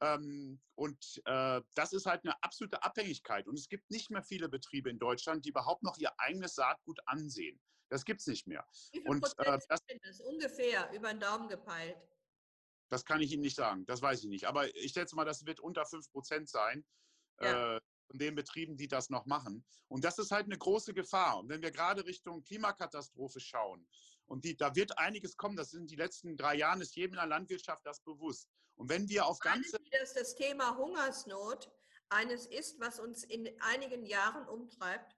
Ähm, 0.00 0.60
und 0.76 1.20
äh, 1.26 1.60
das 1.74 1.92
ist 1.92 2.06
halt 2.06 2.24
eine 2.24 2.42
absolute 2.42 2.82
Abhängigkeit. 2.82 3.46
Und 3.46 3.58
es 3.58 3.68
gibt 3.68 3.90
nicht 3.90 4.10
mehr 4.10 4.22
viele 4.22 4.48
Betriebe 4.48 4.90
in 4.90 4.98
Deutschland, 4.98 5.44
die 5.44 5.50
überhaupt 5.50 5.82
noch 5.82 5.98
ihr 5.98 6.12
eigenes 6.18 6.54
Saatgut 6.54 6.98
ansehen. 7.06 7.60
Das 7.90 8.04
gibt 8.04 8.20
es 8.20 8.26
nicht 8.26 8.46
mehr. 8.46 8.66
Wie 8.92 9.00
viel 9.00 9.10
und, 9.10 9.24
äh, 9.38 9.58
das, 9.68 9.84
das 10.02 10.20
ungefähr 10.20 10.90
über 10.92 11.10
den 11.10 11.20
Daumen 11.20 11.48
gepeilt? 11.48 11.98
Das 12.88 13.04
kann 13.04 13.20
ich 13.20 13.32
Ihnen 13.32 13.42
nicht 13.42 13.56
sagen. 13.56 13.84
Das 13.86 14.02
weiß 14.02 14.22
ich 14.24 14.28
nicht. 14.28 14.46
Aber 14.46 14.74
ich 14.74 14.92
schätze 14.92 15.14
mal, 15.16 15.24
das 15.24 15.44
wird 15.44 15.60
unter 15.60 15.84
5 15.84 16.10
Prozent 16.10 16.48
sein. 16.48 16.84
Ja. 17.40 17.76
Äh, 17.76 17.80
von 18.10 18.18
den 18.18 18.34
Betrieben, 18.34 18.76
die 18.76 18.88
das 18.88 19.08
noch 19.08 19.24
machen. 19.26 19.64
Und 19.88 20.04
das 20.04 20.18
ist 20.18 20.32
halt 20.32 20.46
eine 20.46 20.58
große 20.58 20.92
Gefahr. 20.94 21.38
Und 21.38 21.48
wenn 21.48 21.62
wir 21.62 21.70
gerade 21.70 22.04
Richtung 22.04 22.42
Klimakatastrophe 22.42 23.38
schauen, 23.38 23.86
und 24.26 24.44
die, 24.44 24.56
da 24.56 24.74
wird 24.76 24.96
einiges 24.98 25.36
kommen, 25.36 25.56
das 25.56 25.70
sind 25.70 25.90
die 25.90 25.96
letzten 25.96 26.36
drei 26.36 26.56
Jahre, 26.56 26.82
ist 26.82 26.96
jedem 26.96 27.14
in 27.14 27.18
der 27.18 27.26
Landwirtschaft 27.26 27.84
das 27.84 28.00
bewusst. 28.00 28.48
Und 28.76 28.88
wenn 28.88 29.08
wir 29.08 29.26
auf 29.26 29.38
ganze... 29.40 29.79
Dass 29.90 30.14
das 30.14 30.34
Thema 30.34 30.76
Hungersnot 30.76 31.70
eines 32.08 32.46
ist, 32.46 32.78
was 32.80 33.00
uns 33.00 33.24
in 33.24 33.48
einigen 33.60 34.04
Jahren 34.04 34.46
umtreibt? 34.48 35.16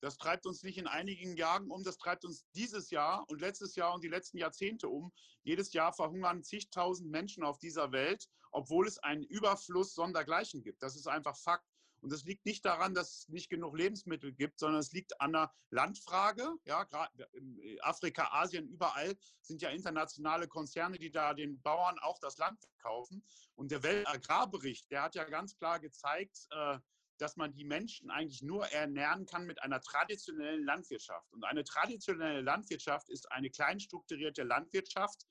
Das 0.00 0.18
treibt 0.18 0.46
uns 0.46 0.62
nicht 0.62 0.78
in 0.78 0.86
einigen 0.86 1.36
Jahren 1.36 1.70
um, 1.70 1.82
das 1.82 1.96
treibt 1.96 2.24
uns 2.24 2.44
dieses 2.54 2.90
Jahr 2.90 3.24
und 3.28 3.40
letztes 3.40 3.74
Jahr 3.74 3.94
und 3.94 4.04
die 4.04 4.08
letzten 4.08 4.38
Jahrzehnte 4.38 4.88
um. 4.88 5.12
Jedes 5.42 5.72
Jahr 5.72 5.92
verhungern 5.92 6.42
zigtausend 6.42 7.10
Menschen 7.10 7.42
auf 7.42 7.58
dieser 7.58 7.90
Welt, 7.90 8.28
obwohl 8.50 8.86
es 8.86 8.98
einen 8.98 9.24
Überfluss 9.24 9.94
sondergleichen 9.94 10.62
gibt. 10.62 10.82
Das 10.82 10.94
ist 10.94 11.06
einfach 11.06 11.36
Fakt. 11.36 11.66
Und 12.04 12.12
das 12.12 12.24
liegt 12.24 12.44
nicht 12.44 12.66
daran, 12.66 12.92
dass 12.92 13.20
es 13.20 13.28
nicht 13.30 13.48
genug 13.48 13.78
Lebensmittel 13.78 14.30
gibt, 14.30 14.58
sondern 14.58 14.78
es 14.78 14.92
liegt 14.92 15.18
an 15.22 15.32
der 15.32 15.50
Landfrage. 15.70 16.52
Ja, 16.66 16.84
gerade 16.84 17.10
in 17.32 17.78
Afrika, 17.80 18.28
Asien, 18.30 18.68
überall 18.68 19.16
sind 19.40 19.62
ja 19.62 19.70
internationale 19.70 20.46
Konzerne, 20.46 20.98
die 20.98 21.10
da 21.10 21.32
den 21.32 21.62
Bauern 21.62 21.98
auch 22.00 22.18
das 22.18 22.36
Land 22.36 22.60
verkaufen. 22.60 23.24
Und 23.54 23.70
der 23.70 23.82
Weltagrarbericht, 23.82 24.90
der 24.90 25.04
hat 25.04 25.14
ja 25.14 25.24
ganz 25.24 25.56
klar 25.56 25.80
gezeigt, 25.80 26.46
äh, 26.50 26.78
dass 27.16 27.36
man 27.36 27.54
die 27.54 27.64
Menschen 27.64 28.10
eigentlich 28.10 28.42
nur 28.42 28.66
ernähren 28.66 29.24
kann 29.24 29.46
mit 29.46 29.62
einer 29.62 29.80
traditionellen 29.80 30.62
Landwirtschaft. 30.62 31.32
Und 31.32 31.44
eine 31.44 31.64
traditionelle 31.64 32.42
Landwirtschaft 32.42 33.08
ist 33.08 33.32
eine 33.32 33.48
kleinstrukturierte 33.48 34.42
Landwirtschaft, 34.42 35.26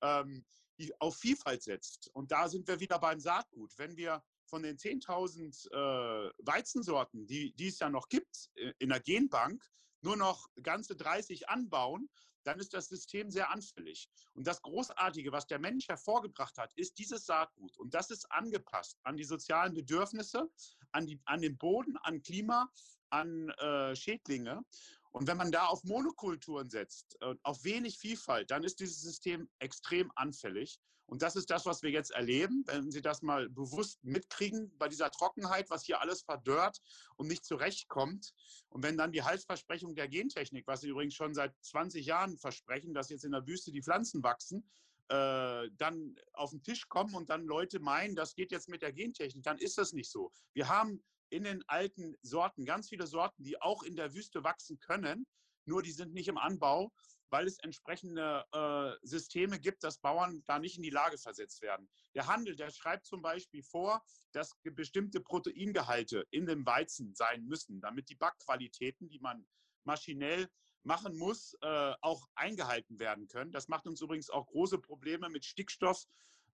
ähm, 0.00 0.44
die 0.80 0.92
auf 1.00 1.18
Vielfalt 1.18 1.62
setzt. 1.62 2.10
Und 2.14 2.32
da 2.32 2.48
sind 2.48 2.66
wir 2.66 2.80
wieder 2.80 2.98
beim 2.98 3.20
Saatgut. 3.20 3.78
Wenn 3.78 3.96
wir 3.96 4.24
von 4.46 4.62
den 4.62 4.76
10.000 4.76 5.70
äh, 5.70 6.32
Weizensorten, 6.38 7.26
die, 7.26 7.52
die 7.54 7.68
es 7.68 7.78
ja 7.78 7.90
noch 7.90 8.08
gibt 8.08 8.50
äh, 8.54 8.72
in 8.78 8.88
der 8.88 9.00
Genbank, 9.00 9.64
nur 10.02 10.16
noch 10.16 10.48
ganze 10.62 10.96
30 10.96 11.48
anbauen, 11.48 12.08
dann 12.46 12.60
ist 12.60 12.74
das 12.74 12.88
System 12.88 13.30
sehr 13.30 13.50
anfällig. 13.50 14.08
Und 14.34 14.46
das 14.46 14.62
Großartige, 14.62 15.32
was 15.32 15.46
der 15.46 15.58
Mensch 15.58 15.88
hervorgebracht 15.88 16.56
hat, 16.58 16.72
ist 16.74 16.96
dieses 16.98 17.26
Saatgut. 17.26 17.76
Und 17.76 17.92
das 17.92 18.10
ist 18.10 18.30
angepasst 18.30 18.98
an 19.02 19.16
die 19.16 19.24
sozialen 19.24 19.74
Bedürfnisse, 19.74 20.48
an, 20.92 21.06
die, 21.06 21.20
an 21.24 21.40
den 21.40 21.58
Boden, 21.58 21.96
an 21.98 22.22
Klima, 22.22 22.70
an 23.10 23.48
äh, 23.50 23.96
Schädlinge. 23.96 24.62
Und 25.10 25.26
wenn 25.26 25.36
man 25.36 25.50
da 25.50 25.66
auf 25.66 25.82
Monokulturen 25.84 26.70
setzt, 26.70 27.16
äh, 27.20 27.34
auf 27.42 27.64
wenig 27.64 27.98
Vielfalt, 27.98 28.50
dann 28.50 28.62
ist 28.62 28.78
dieses 28.80 29.00
System 29.00 29.48
extrem 29.58 30.12
anfällig. 30.14 30.78
Und 31.06 31.22
das 31.22 31.36
ist 31.36 31.50
das, 31.50 31.66
was 31.66 31.82
wir 31.82 31.90
jetzt 31.90 32.10
erleben, 32.10 32.64
wenn 32.66 32.90
Sie 32.90 33.00
das 33.00 33.22
mal 33.22 33.48
bewusst 33.48 34.02
mitkriegen 34.02 34.76
bei 34.76 34.88
dieser 34.88 35.10
Trockenheit, 35.10 35.70
was 35.70 35.84
hier 35.84 36.00
alles 36.00 36.22
verdörrt 36.22 36.80
und 37.16 37.28
nicht 37.28 37.44
zurechtkommt. 37.44 38.34
Und 38.68 38.82
wenn 38.82 38.96
dann 38.96 39.12
die 39.12 39.22
Halsversprechung 39.22 39.94
der 39.94 40.08
Gentechnik, 40.08 40.66
was 40.66 40.80
Sie 40.80 40.88
übrigens 40.88 41.14
schon 41.14 41.34
seit 41.34 41.54
20 41.62 42.04
Jahren 42.04 42.38
versprechen, 42.38 42.92
dass 42.92 43.08
jetzt 43.08 43.24
in 43.24 43.32
der 43.32 43.46
Wüste 43.46 43.70
die 43.70 43.82
Pflanzen 43.82 44.22
wachsen, 44.22 44.68
äh, 45.08 45.70
dann 45.76 46.16
auf 46.32 46.50
den 46.50 46.62
Tisch 46.64 46.88
kommen 46.88 47.14
und 47.14 47.30
dann 47.30 47.44
Leute 47.44 47.78
meinen, 47.78 48.16
das 48.16 48.34
geht 48.34 48.50
jetzt 48.50 48.68
mit 48.68 48.82
der 48.82 48.92
Gentechnik, 48.92 49.44
dann 49.44 49.58
ist 49.58 49.78
das 49.78 49.92
nicht 49.92 50.10
so. 50.10 50.32
Wir 50.52 50.68
haben 50.68 51.04
in 51.30 51.44
den 51.44 51.62
alten 51.68 52.16
Sorten 52.22 52.64
ganz 52.64 52.88
viele 52.88 53.06
Sorten, 53.06 53.44
die 53.44 53.60
auch 53.60 53.84
in 53.84 53.94
der 53.94 54.14
Wüste 54.14 54.42
wachsen 54.42 54.80
können, 54.80 55.26
nur 55.64 55.82
die 55.82 55.92
sind 55.92 56.12
nicht 56.12 56.28
im 56.28 56.38
Anbau 56.38 56.92
weil 57.30 57.46
es 57.46 57.58
entsprechende 57.58 58.44
äh, 58.52 59.06
Systeme 59.06 59.58
gibt, 59.58 59.84
dass 59.84 59.98
Bauern 59.98 60.42
da 60.46 60.58
nicht 60.58 60.76
in 60.76 60.82
die 60.82 60.90
Lage 60.90 61.18
versetzt 61.18 61.62
werden. 61.62 61.88
Der 62.14 62.26
Handel, 62.26 62.56
der 62.56 62.70
schreibt 62.70 63.06
zum 63.06 63.22
Beispiel 63.22 63.62
vor, 63.62 64.04
dass 64.32 64.56
bestimmte 64.62 65.20
Proteingehalte 65.20 66.26
in 66.30 66.46
dem 66.46 66.64
Weizen 66.66 67.14
sein 67.14 67.44
müssen, 67.44 67.80
damit 67.80 68.08
die 68.08 68.14
Backqualitäten, 68.14 69.08
die 69.08 69.18
man 69.18 69.46
maschinell 69.84 70.48
machen 70.82 71.16
muss, 71.16 71.56
äh, 71.62 71.94
auch 72.00 72.28
eingehalten 72.34 72.98
werden 72.98 73.26
können. 73.28 73.52
Das 73.52 73.68
macht 73.68 73.86
uns 73.86 74.00
übrigens 74.00 74.30
auch 74.30 74.46
große 74.46 74.78
Probleme 74.78 75.28
mit 75.28 75.44
Stickstoff 75.44 76.06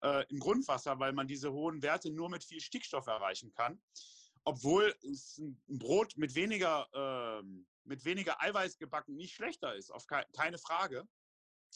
äh, 0.02 0.26
im 0.30 0.40
Grundwasser, 0.40 1.00
weil 1.00 1.14
man 1.14 1.28
diese 1.28 1.52
hohen 1.52 1.82
Werte 1.82 2.12
nur 2.12 2.30
mit 2.30 2.44
viel 2.44 2.62
Stickstoff 2.62 3.08
erreichen 3.08 3.52
kann 3.52 3.82
obwohl 4.44 4.96
ein 5.04 5.62
Brot 5.68 6.18
mit 6.18 6.36
weniger, 6.36 6.88
äh, 6.94 7.44
mit 7.84 8.06
weniger 8.06 8.42
Eiweiß 8.42 8.78
gebacken 8.78 9.16
nicht 9.16 9.36
schlechter 9.36 9.76
ist, 9.76 9.92
auf 9.92 10.08
ke 10.08 10.26
keine 10.34 10.58
Frage. 10.58 11.08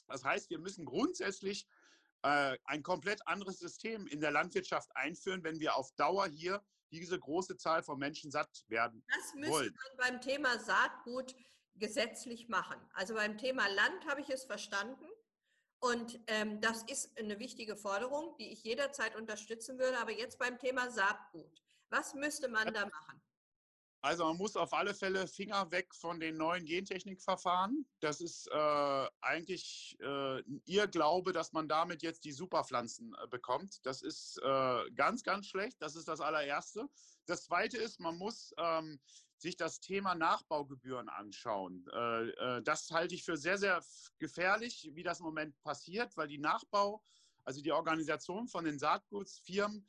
Das 0.07 0.23
heißt, 0.23 0.49
wir 0.49 0.59
müssen 0.59 0.85
grundsätzlich 0.85 1.67
äh, 2.23 2.57
ein 2.65 2.83
komplett 2.83 3.25
anderes 3.27 3.59
System 3.59 4.07
in 4.07 4.19
der 4.19 4.31
Landwirtschaft 4.31 4.95
einführen, 4.95 5.43
wenn 5.43 5.59
wir 5.59 5.75
auf 5.75 5.91
Dauer 5.93 6.27
hier 6.27 6.63
diese 6.91 7.19
große 7.19 7.57
Zahl 7.57 7.83
von 7.83 7.97
Menschen 7.99 8.31
satt 8.31 8.65
werden 8.67 9.03
Das 9.07 9.33
müsste 9.35 9.51
wollen. 9.51 9.75
man 9.75 10.11
beim 10.11 10.21
Thema 10.21 10.59
Saatgut 10.59 11.35
gesetzlich 11.75 12.47
machen. 12.47 12.79
Also 12.93 13.15
beim 13.15 13.37
Thema 13.37 13.67
Land 13.67 14.05
habe 14.07 14.21
ich 14.21 14.29
es 14.29 14.45
verstanden. 14.45 15.05
Und 15.79 16.19
ähm, 16.27 16.61
das 16.61 16.83
ist 16.83 17.17
eine 17.19 17.37
wichtige 17.37 17.75
Forderung, 17.75 18.35
die 18.37 18.51
ich 18.51 18.63
jederzeit 18.63 19.15
unterstützen 19.15 19.77
würde. 19.77 19.99
Aber 19.99 20.11
jetzt 20.11 20.39
beim 20.39 20.57
Thema 20.57 20.89
Saatgut. 20.89 21.61
Was 21.89 22.13
müsste 22.13 22.47
man 22.47 22.73
da 22.73 22.85
machen? 22.85 23.21
Also 24.05 24.23
man 24.23 24.37
muss 24.37 24.55
auf 24.55 24.71
alle 24.71 24.93
Fälle 24.93 25.27
Finger 25.27 25.71
weg 25.71 25.95
von 25.95 26.19
den 26.19 26.37
neuen 26.37 26.63
Gentechnikverfahren. 26.65 27.87
Das 28.01 28.21
ist 28.21 28.47
äh, 28.51 29.07
eigentlich 29.21 29.97
äh, 29.99 30.43
ihr 30.65 30.85
Glaube, 30.85 31.33
dass 31.33 31.53
man 31.53 31.67
damit 31.67 32.03
jetzt 32.03 32.23
die 32.23 32.31
Superpflanzen 32.31 33.15
äh, 33.15 33.27
bekommt. 33.27 33.83
Das 33.83 34.03
ist 34.03 34.39
äh, 34.43 34.91
ganz, 34.91 35.23
ganz 35.23 35.47
schlecht. 35.47 35.81
Das 35.81 35.95
ist 35.95 36.07
das 36.07 36.21
allererste. 36.21 36.87
Das 37.25 37.45
zweite 37.45 37.77
ist, 37.77 37.99
man 37.99 38.15
muss 38.15 38.53
ähm, 38.59 38.99
sich 39.37 39.57
das 39.57 39.79
Thema 39.79 40.13
Nachbaugebühren 40.13 41.09
anschauen. 41.09 41.87
Äh, 41.91 42.29
äh, 42.29 42.61
das 42.61 42.91
halte 42.91 43.15
ich 43.15 43.23
für 43.23 43.37
sehr, 43.37 43.57
sehr 43.57 43.83
gefährlich, 44.19 44.87
wie 44.93 45.01
das 45.01 45.19
im 45.19 45.25
Moment 45.25 45.59
passiert, 45.63 46.15
weil 46.15 46.27
die 46.27 46.37
Nachbau, 46.37 47.01
also 47.43 47.59
die 47.59 47.71
Organisation 47.71 48.47
von 48.47 48.65
den 48.65 48.77
Saatgutsfirmen, 48.77 49.87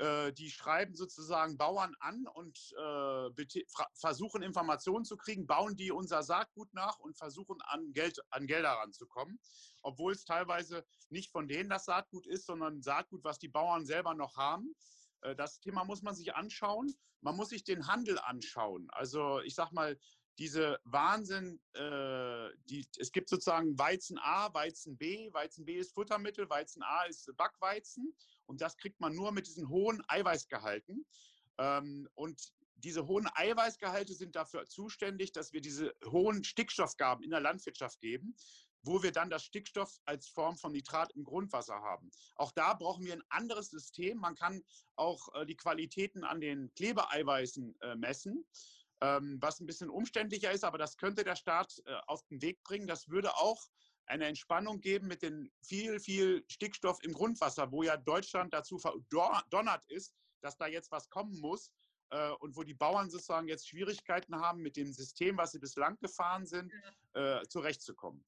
äh, 0.00 0.32
die 0.32 0.50
schreiben 0.50 0.94
sozusagen 0.94 1.58
Bauern 1.58 1.94
an 2.00 2.26
und 2.26 2.58
äh, 2.72 3.46
versuchen 3.94 4.42
Informationen 4.42 5.04
zu 5.04 5.16
kriegen, 5.16 5.46
bauen 5.46 5.76
die 5.76 5.92
unser 5.92 6.22
Saatgut 6.22 6.72
nach 6.72 6.98
und 6.98 7.18
versuchen 7.18 7.60
an, 7.60 7.92
Geld, 7.92 8.18
an 8.30 8.46
Gelder 8.46 8.70
ranzukommen, 8.70 9.38
obwohl 9.82 10.12
es 10.12 10.24
teilweise 10.24 10.86
nicht 11.10 11.30
von 11.30 11.48
denen 11.48 11.68
das 11.68 11.84
Saatgut 11.84 12.26
ist, 12.26 12.46
sondern 12.46 12.82
Saatgut, 12.82 13.24
was 13.24 13.38
die 13.38 13.48
Bauern 13.48 13.84
selber 13.84 14.14
noch 14.14 14.36
haben. 14.36 14.74
Äh, 15.20 15.36
das 15.36 15.60
Thema 15.60 15.84
muss 15.84 16.00
man 16.00 16.14
sich 16.14 16.34
anschauen. 16.34 16.94
Man 17.20 17.36
muss 17.36 17.50
sich 17.50 17.64
den 17.64 17.86
Handel 17.86 18.18
anschauen. 18.20 18.88
Also 18.92 19.40
ich 19.40 19.54
sage 19.54 19.74
mal, 19.74 19.98
diese 20.38 20.80
Wahnsinn, 20.84 21.60
äh, 21.74 22.48
die, 22.70 22.88
es 22.98 23.12
gibt 23.12 23.28
sozusagen 23.28 23.78
Weizen 23.78 24.18
A, 24.18 24.52
Weizen 24.54 24.96
B. 24.96 25.30
Weizen 25.34 25.66
B 25.66 25.74
ist 25.76 25.92
Futtermittel, 25.92 26.48
Weizen 26.48 26.82
A 26.82 27.04
ist 27.04 27.30
Backweizen. 27.36 28.16
Und 28.50 28.60
das 28.60 28.76
kriegt 28.76 29.00
man 29.00 29.14
nur 29.14 29.30
mit 29.30 29.46
diesen 29.46 29.68
hohen 29.68 30.02
Eiweißgehalten. 30.08 31.06
Ähm, 31.58 32.08
und 32.14 32.52
diese 32.74 33.06
hohen 33.06 33.28
Eiweißgehalte 33.32 34.12
sind 34.12 34.34
dafür 34.34 34.66
zuständig, 34.66 35.32
dass 35.32 35.52
wir 35.52 35.60
diese 35.60 35.94
hohen 36.06 36.42
Stickstoffgaben 36.42 37.22
in 37.22 37.30
der 37.30 37.40
Landwirtschaft 37.40 38.00
geben, 38.00 38.34
wo 38.82 39.02
wir 39.04 39.12
dann 39.12 39.30
das 39.30 39.44
Stickstoff 39.44 40.00
als 40.04 40.26
Form 40.26 40.56
von 40.56 40.72
Nitrat 40.72 41.12
im 41.14 41.22
Grundwasser 41.22 41.80
haben. 41.80 42.10
Auch 42.34 42.50
da 42.50 42.74
brauchen 42.74 43.04
wir 43.04 43.12
ein 43.12 43.22
anderes 43.28 43.70
System. 43.70 44.18
Man 44.18 44.34
kann 44.34 44.64
auch 44.96 45.32
äh, 45.34 45.46
die 45.46 45.56
Qualitäten 45.56 46.24
an 46.24 46.40
den 46.40 46.74
Klebeeiweißen 46.74 47.80
äh, 47.82 47.94
messen 47.94 48.44
ähm, 49.00 49.38
was 49.40 49.60
ein 49.60 49.66
bisschen 49.66 49.90
umständlicher 49.90 50.52
ist, 50.52 50.64
aber 50.64 50.78
das 50.78 50.96
könnte 50.96 51.24
der 51.24 51.36
Staat 51.36 51.82
äh, 51.86 51.94
auf 52.06 52.22
den 52.26 52.42
Weg 52.42 52.62
bringen. 52.64 52.86
Das 52.86 53.08
würde 53.08 53.34
auch 53.36 53.66
eine 54.06 54.26
Entspannung 54.26 54.80
geben 54.80 55.06
mit 55.06 55.22
dem 55.22 55.50
viel, 55.62 56.00
viel 56.00 56.44
Stickstoff 56.48 56.98
im 57.02 57.12
Grundwasser, 57.12 57.70
wo 57.70 57.82
ja 57.82 57.96
Deutschland 57.96 58.52
dazu 58.52 58.78
verdonnert 58.78 59.84
ist, 59.88 60.14
dass 60.40 60.56
da 60.56 60.66
jetzt 60.66 60.90
was 60.90 61.08
kommen 61.08 61.38
muss 61.40 61.72
äh, 62.10 62.30
und 62.40 62.56
wo 62.56 62.62
die 62.62 62.74
Bauern 62.74 63.10
sozusagen 63.10 63.48
jetzt 63.48 63.68
Schwierigkeiten 63.68 64.36
haben, 64.36 64.62
mit 64.62 64.76
dem 64.76 64.92
System, 64.92 65.36
was 65.36 65.52
sie 65.52 65.58
bislang 65.58 65.96
gefahren 66.00 66.46
sind, 66.46 66.72
äh, 67.14 67.42
zurechtzukommen. 67.48 68.24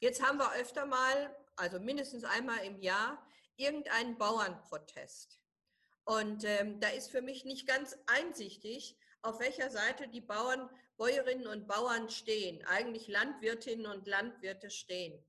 Jetzt 0.00 0.22
haben 0.22 0.38
wir 0.38 0.52
öfter 0.54 0.86
mal, 0.86 1.34
also 1.56 1.80
mindestens 1.80 2.24
einmal 2.24 2.58
im 2.64 2.80
Jahr, 2.80 3.26
irgendeinen 3.56 4.18
Bauernprotest. 4.18 5.40
Und 6.04 6.44
ähm, 6.44 6.80
da 6.80 6.88
ist 6.88 7.10
für 7.10 7.22
mich 7.22 7.44
nicht 7.44 7.66
ganz 7.66 7.96
einsichtig, 8.06 8.98
auf 9.24 9.40
welcher 9.40 9.70
Seite 9.70 10.06
die 10.08 10.20
Bauern, 10.20 10.68
Bäuerinnen 10.96 11.46
und 11.46 11.66
Bauern 11.66 12.10
stehen, 12.10 12.64
eigentlich 12.66 13.08
Landwirtinnen 13.08 13.86
und 13.86 14.06
Landwirte 14.06 14.70
stehen. 14.70 15.24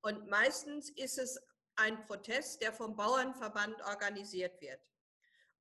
Und 0.00 0.28
meistens 0.28 0.90
ist 0.90 1.18
es 1.18 1.40
ein 1.76 2.04
Protest, 2.06 2.62
der 2.62 2.72
vom 2.72 2.96
Bauernverband 2.96 3.82
organisiert 3.82 4.60
wird. 4.60 4.80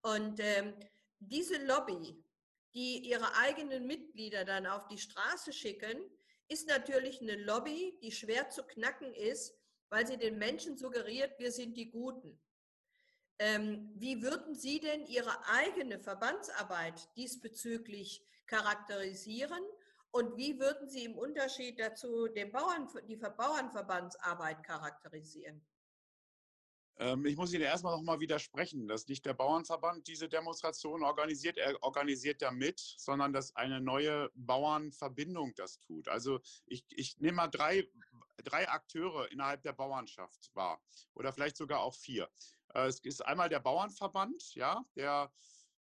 Und 0.02 0.40
ähm, 0.40 0.74
diese 1.20 1.64
Lobby, 1.66 2.24
die 2.74 3.10
ihre 3.10 3.36
eigenen 3.36 3.88
Mitglieder 3.88 4.46
dann 4.46 4.68
auf 4.68 4.88
die 4.88 4.98
Straße 4.98 5.52
schicken, 5.52 6.00
ist 6.48 6.68
natürlich 6.68 7.22
eine 7.22 7.36
Lobby, 7.36 7.98
die 8.02 8.12
schwer 8.12 8.50
zu 8.50 8.64
knacken 8.64 9.14
ist, 9.14 9.58
weil 9.90 10.06
sie 10.06 10.18
den 10.18 10.38
Menschen 10.38 10.78
suggeriert, 10.78 11.38
wir 11.40 11.52
sind 11.52 11.76
die 11.76 11.90
Guten. 11.90 12.40
Ähm, 13.42 13.90
wie 13.96 14.22
würden 14.22 14.54
Sie 14.54 14.80
denn 14.80 15.08
Ihre 15.08 15.36
eigene 15.48 15.98
Verbandsarbeit 15.98 17.10
diesbezüglich 17.18 18.24
charakterisieren? 18.46 19.64
Und 20.12 20.38
wie 20.38 20.60
würden 20.60 20.88
Sie 20.88 21.06
im 21.06 21.18
Unterschied 21.18 21.80
dazu 21.80 22.28
den 22.28 22.52
Bauern, 22.52 22.88
die 23.08 23.16
Bauernverbandsarbeit 23.16 24.62
charakterisieren? 24.64 25.60
Ähm, 27.00 27.26
ich 27.26 27.36
muss 27.36 27.52
Ihnen 27.52 27.64
erstmal 27.64 27.96
noch 27.96 28.04
mal 28.04 28.20
widersprechen, 28.20 28.88
dass 28.88 29.08
nicht 29.08 29.26
der 29.26 29.34
Bauernverband 29.34 30.08
diese 30.08 30.30
Demonstration 30.30 31.02
organisiert, 31.02 31.58
er 31.58 31.82
organisiert 31.82 32.44
ja 32.44 32.52
mit, 32.52 32.80
sondern 32.80 33.34
dass 33.34 33.56
eine 33.56 33.82
neue 33.82 34.30
Bauernverbindung 34.36 35.56
das 35.56 35.80
tut. 35.80 36.08
Also 36.10 36.42
ich, 36.68 36.86
ich 36.92 37.20
nehme 37.20 37.38
mal 37.38 37.48
drei, 37.48 37.90
drei 38.44 38.68
Akteure 38.70 39.32
innerhalb 39.32 39.62
der 39.64 39.74
Bauernschaft 39.74 40.52
wahr 40.54 40.82
oder 41.14 41.32
vielleicht 41.34 41.58
sogar 41.58 41.80
auch 41.80 41.96
vier. 41.96 42.30
Äh, 42.74 42.88
es 42.88 43.00
ist 43.00 43.26
einmal 43.26 43.50
der 43.50 43.60
Bauernverband, 43.60 44.56
ja, 44.56 44.84
der 44.96 45.32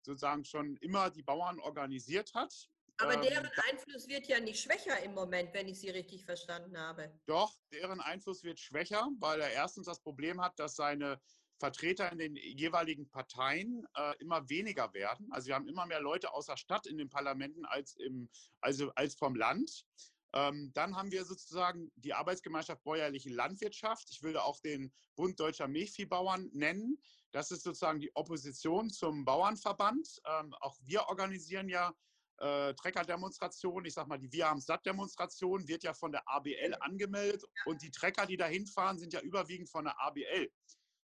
sozusagen 0.02 0.44
schon 0.44 0.76
immer 0.76 1.10
die 1.10 1.22
Bauern 1.22 1.60
organisiert 1.60 2.32
hat. 2.34 2.68
Aber 2.98 3.14
ähm, 3.14 3.22
deren 3.22 3.50
Einfluss 3.70 4.08
wird 4.08 4.26
ja 4.26 4.40
nicht 4.40 4.60
schwächer 4.60 5.02
im 5.02 5.14
Moment, 5.14 5.54
wenn 5.54 5.68
ich 5.68 5.80
Sie 5.80 5.90
richtig 5.90 6.24
verstanden 6.24 6.76
habe. 6.76 7.18
Doch, 7.26 7.54
deren 7.72 8.00
Einfluss 8.00 8.42
wird 8.42 8.60
schwächer, 8.60 9.08
weil 9.18 9.40
er 9.40 9.52
erstens 9.52 9.86
das 9.86 10.00
Problem 10.00 10.40
hat, 10.40 10.58
dass 10.58 10.76
seine 10.76 11.20
Vertreter 11.58 12.10
in 12.10 12.18
den 12.18 12.36
jeweiligen 12.36 13.08
Parteien 13.10 13.86
äh, 13.94 14.16
immer 14.18 14.48
weniger 14.48 14.92
werden. 14.94 15.30
Also 15.30 15.48
wir 15.48 15.54
haben 15.54 15.68
immer 15.68 15.86
mehr 15.86 16.00
Leute 16.00 16.32
aus 16.32 16.46
der 16.46 16.56
Stadt 16.56 16.86
in 16.86 16.96
den 16.96 17.10
Parlamenten 17.10 17.64
als, 17.66 17.96
im, 17.96 18.30
also 18.60 18.90
als 18.94 19.14
vom 19.14 19.34
Land. 19.34 19.84
Ähm, 20.32 20.70
dann 20.74 20.96
haben 20.96 21.10
wir 21.10 21.24
sozusagen 21.24 21.90
die 21.96 22.14
Arbeitsgemeinschaft 22.14 22.82
Bäuerliche 22.84 23.30
Landwirtschaft. 23.30 24.10
Ich 24.10 24.22
würde 24.22 24.44
auch 24.44 24.60
den 24.60 24.92
Bund 25.16 25.38
Deutscher 25.40 25.68
Milchviehbauern 25.68 26.50
nennen. 26.52 26.98
Das 27.32 27.50
ist 27.50 27.62
sozusagen 27.62 28.00
die 28.00 28.14
Opposition 28.14 28.90
zum 28.90 29.24
Bauernverband. 29.24 30.20
Ähm, 30.26 30.54
auch 30.60 30.76
wir 30.84 31.08
organisieren 31.08 31.68
ja 31.68 31.94
äh, 32.38 32.74
Trecker-Demonstration, 32.74 33.84
ich 33.84 33.94
sag 33.94 34.06
mal, 34.06 34.18
die 34.18 34.32
Wir 34.32 34.48
haben 34.48 34.60
Satt-Demonstration 34.60 35.68
wird 35.68 35.82
ja 35.82 35.94
von 35.94 36.12
der 36.12 36.26
ABL 36.28 36.74
angemeldet 36.80 37.44
und 37.66 37.82
die 37.82 37.90
Trecker, 37.90 38.26
die 38.26 38.36
da 38.36 38.46
hinfahren, 38.46 38.98
sind 38.98 39.12
ja 39.12 39.20
überwiegend 39.20 39.68
von 39.68 39.84
der 39.84 40.00
ABL. 40.00 40.50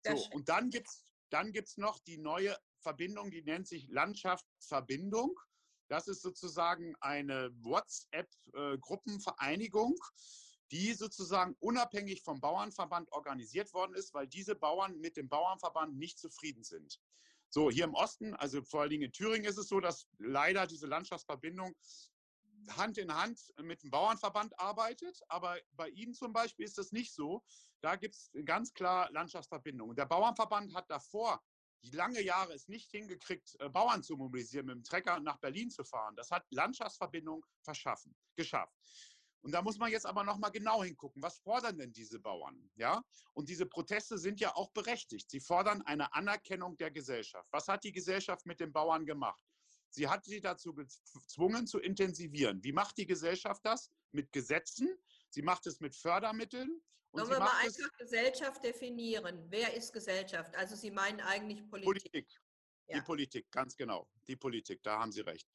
So, 0.07 0.29
und 0.33 0.49
dann 0.49 0.71
gibt 0.71 0.89
es 0.89 1.05
dann 1.31 1.53
gibt's 1.53 1.79
noch 1.79 1.99
die 1.99 2.19
neue 2.19 2.57
Verbindung, 2.79 3.31
die 3.31 3.43
nennt 3.43 3.67
sich 3.67 3.89
Landschaftsverbindung. 3.89 5.35
Das 5.89 6.09
ist 6.09 6.23
sozusagen 6.23 6.97
eine 7.01 7.51
WhatsApp-Gruppenvereinigung, 7.63 9.97
die 10.71 10.95
sozusagen 10.95 11.55
unabhängig 11.61 12.23
vom 12.23 12.41
Bauernverband 12.41 13.13
organisiert 13.13 13.73
worden 13.75 13.95
ist, 13.95 14.15
weil 14.15 14.27
diese 14.27 14.55
Bauern 14.55 14.99
mit 14.99 15.17
dem 15.17 15.29
Bauernverband 15.29 15.97
nicht 15.97 16.19
zufrieden 16.19 16.65
sind. 16.65 16.99
So, 17.51 17.71
hier 17.71 17.85
im 17.85 17.95
Osten, 17.95 18.35
also 18.35 18.63
vor 18.63 18.81
allen 18.81 18.91
Dingen 18.91 19.05
in 19.05 19.13
Thüringen 19.13 19.45
ist 19.45 19.59
es 19.59 19.69
so, 19.69 19.79
dass 19.79 20.09
leider 20.19 20.67
diese 20.67 20.87
Landschaftsverbindung 20.87 21.77
Hand 22.71 22.99
in 22.99 23.15
Hand 23.15 23.53
mit 23.63 23.83
dem 23.83 23.91
Bauernverband 23.91 24.59
arbeitet, 24.59 25.21
aber 25.29 25.59
bei 25.73 25.91
Ihnen 25.91 26.15
zum 26.15 26.33
Beispiel 26.33 26.65
ist 26.65 26.79
das 26.79 26.93
nicht 26.93 27.13
so. 27.13 27.45
Da 27.83 27.97
gibt 27.97 28.15
es 28.15 28.31
ganz 28.45 28.73
klar 28.73 29.11
Landschaftsverbindungen. 29.13 29.95
Der 29.95 30.07
Bauernverband 30.07 30.75
hat 30.75 30.91
davor 30.91 31.43
lange 31.93 32.23
Jahre 32.23 32.55
es 32.55 32.69
nicht 32.69 32.91
hingekriegt, 32.91 33.57
äh, 33.61 33.69
Bauern 33.69 34.03
zu 34.03 34.17
mobilisieren, 34.17 34.67
mit 34.67 34.77
dem 34.77 34.85
Trecker 34.85 35.21
nach 35.21 35.39
Berlin 35.39 35.71
zu 35.71 35.85
fahren. 35.85 36.17
Das 36.17 36.31
hat 36.31 36.47
Landschaftsverbindung 36.51 37.45
verschaffen, 37.63 38.15
geschafft. 38.37 38.75
Und 39.45 39.53
da 39.53 39.61
muss 39.61 39.77
man 39.77 39.91
jetzt 39.91 40.07
aber 40.07 40.25
noch 40.25 40.39
mal 40.39 40.49
genau 40.49 40.83
hingucken, 40.83 41.21
was 41.23 41.39
fordern 41.41 41.77
denn 41.77 41.93
diese 41.93 42.19
Bauern? 42.19 42.71
Ja? 42.77 43.05
Und 43.35 43.51
diese 43.51 43.67
Proteste 43.67 44.17
sind 44.17 44.41
ja 44.41 44.57
auch 44.57 44.71
berechtigt. 44.71 45.31
Sie 45.31 45.41
fordern 45.41 45.83
eine 45.83 46.15
Anerkennung 46.15 46.79
der 46.79 46.91
Gesellschaft. 46.91 47.47
Was 47.51 47.69
hat 47.69 47.85
die 47.85 47.93
Gesellschaft 47.93 48.47
mit 48.47 48.59
den 48.59 48.73
Bauern 48.73 49.05
gemacht? 49.05 49.45
Sie 49.91 50.09
hat 50.09 50.25
sie 50.25 50.41
dazu 50.41 50.75
gezwungen 50.75 51.67
zu 51.67 51.79
intensivieren. 51.79 52.65
Wie 52.65 52.73
macht 52.73 52.97
die 52.97 53.07
Gesellschaft 53.07 53.61
das? 53.65 53.91
Mit 54.13 54.33
Gesetzen. 54.33 54.89
Sie 55.35 55.43
macht 55.43 55.67
es 55.67 55.81
mit 55.81 55.97
Fördermitteln. 55.97 56.81
Sollen 57.13 57.29
wir 57.29 57.41
mal 57.41 57.59
einfach 57.61 57.93
Gesellschaft 57.99 58.63
definieren? 58.63 59.45
Wer 59.49 59.75
ist 59.75 59.93
Gesellschaft? 59.93 60.55
Also 60.55 60.77
Sie 60.77 60.93
meinen 60.93 61.21
eigentlich 61.21 61.69
Politik. 61.69 62.13
Politik. 62.13 62.41
Ja. 62.87 62.99
Die 62.99 63.05
Politik, 63.05 63.51
ganz 63.51 63.77
genau. 63.77 64.09
Die 64.29 64.37
Politik, 64.37 64.83
da 64.85 65.01
haben 65.01 65.11
Sie 65.11 65.23
recht. 65.23 65.49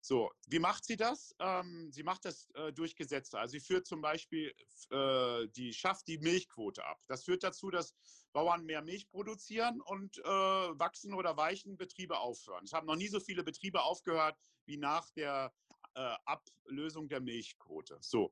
So, 0.00 0.30
wie 0.46 0.60
macht 0.60 0.84
sie 0.84 0.96
das? 0.96 1.34
Ähm, 1.40 1.90
sie 1.90 2.04
macht 2.04 2.24
das 2.24 2.48
äh, 2.54 2.72
durch 2.72 2.94
Gesetze. 2.94 3.40
Also 3.40 3.52
sie 3.52 3.60
führt 3.60 3.88
zum 3.88 4.00
Beispiel, 4.00 4.54
äh, 4.90 5.48
die 5.48 5.72
schafft 5.72 6.06
die 6.06 6.18
Milchquote 6.18 6.84
ab. 6.84 7.00
Das 7.08 7.24
führt 7.24 7.42
dazu, 7.42 7.70
dass 7.70 7.92
Bauern 8.32 8.64
mehr 8.64 8.82
Milch 8.82 9.08
produzieren 9.08 9.80
und 9.80 10.18
äh, 10.18 10.22
wachsen 10.22 11.12
oder 11.12 11.36
weichen 11.36 11.76
Betriebe 11.76 12.20
aufhören. 12.20 12.62
Es 12.64 12.72
haben 12.72 12.86
noch 12.86 12.94
nie 12.94 13.08
so 13.08 13.18
viele 13.18 13.42
Betriebe 13.42 13.82
aufgehört 13.82 14.38
wie 14.66 14.76
nach 14.76 15.10
der 15.10 15.52
äh, 15.94 16.14
Ablösung 16.24 17.08
der 17.08 17.20
Milchquote. 17.20 17.98
So, 18.00 18.30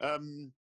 ähm, 0.00 0.54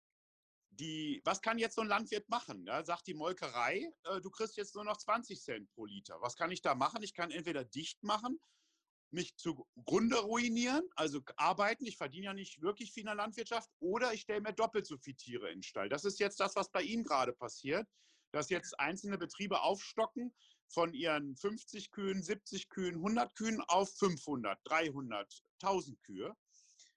die, 0.71 1.21
was 1.25 1.41
kann 1.41 1.59
jetzt 1.59 1.77
so 1.77 1.83
ein 1.83 1.89
Landwirt 1.89 2.29
machen? 2.29 2.67
Ja, 2.67 2.85
sagt 2.85 3.07
die 3.07 3.15
Molkerei, 3.15 3.93
äh, 4.05 4.21
du 4.21 4.31
kriegst 4.31 4.57
jetzt 4.57 4.75
nur 4.75 4.85
noch 4.85 4.97
20 4.97 5.41
Cent 5.41 5.71
pro 5.71 5.85
Liter. 5.85 6.21
Was 6.21 6.37
kann 6.37 6.51
ich 6.51 6.63
da 6.63 6.75
machen? 6.75 7.03
Ich 7.03 7.15
kann 7.15 7.31
entweder 7.31 7.65
dicht 7.65 8.03
machen 8.03 8.41
mich 9.15 9.37
zugrunde 9.37 10.19
ruinieren, 10.19 10.83
also 10.97 11.21
arbeiten, 11.37 11.87
ich 11.87 11.97
verdiene 11.97 12.27
ja 12.27 12.35
nicht 12.35 12.61
wirklich 12.61 12.93
viel 12.93 13.03
in 13.03 13.07
der 13.07 13.15
Landwirtschaft, 13.15 13.71
oder 13.79 14.13
ich 14.13 14.23
stelle 14.23 14.43
mir 14.43 14.53
doppelt 14.53 14.87
so 14.87 14.99
viele 14.99 15.17
Tiere 15.17 15.49
in 15.49 15.59
den 15.59 15.63
Stall. 15.63 15.89
Das 15.89 16.05
ist 16.05 16.21
jetzt 16.21 16.41
das, 16.41 16.57
was 16.57 16.71
bei 16.71 16.83
Ihnen 16.83 17.05
gerade 17.05 17.33
passiert, 17.33 17.89
dass 18.33 18.51
jetzt 18.51 18.79
einzelne 18.79 19.17
Betriebe 19.17 19.63
aufstocken 19.63 20.35
von 20.69 20.93
ihren 20.93 21.37
50 21.37 21.91
Kühen, 21.93 22.23
70 22.23 22.69
Kühen, 22.69 22.97
100 22.97 23.35
Kühen 23.37 23.61
auf 23.69 23.97
500, 23.97 24.59
300, 24.65 25.45
1000 25.63 26.03
Kühe. 26.03 26.35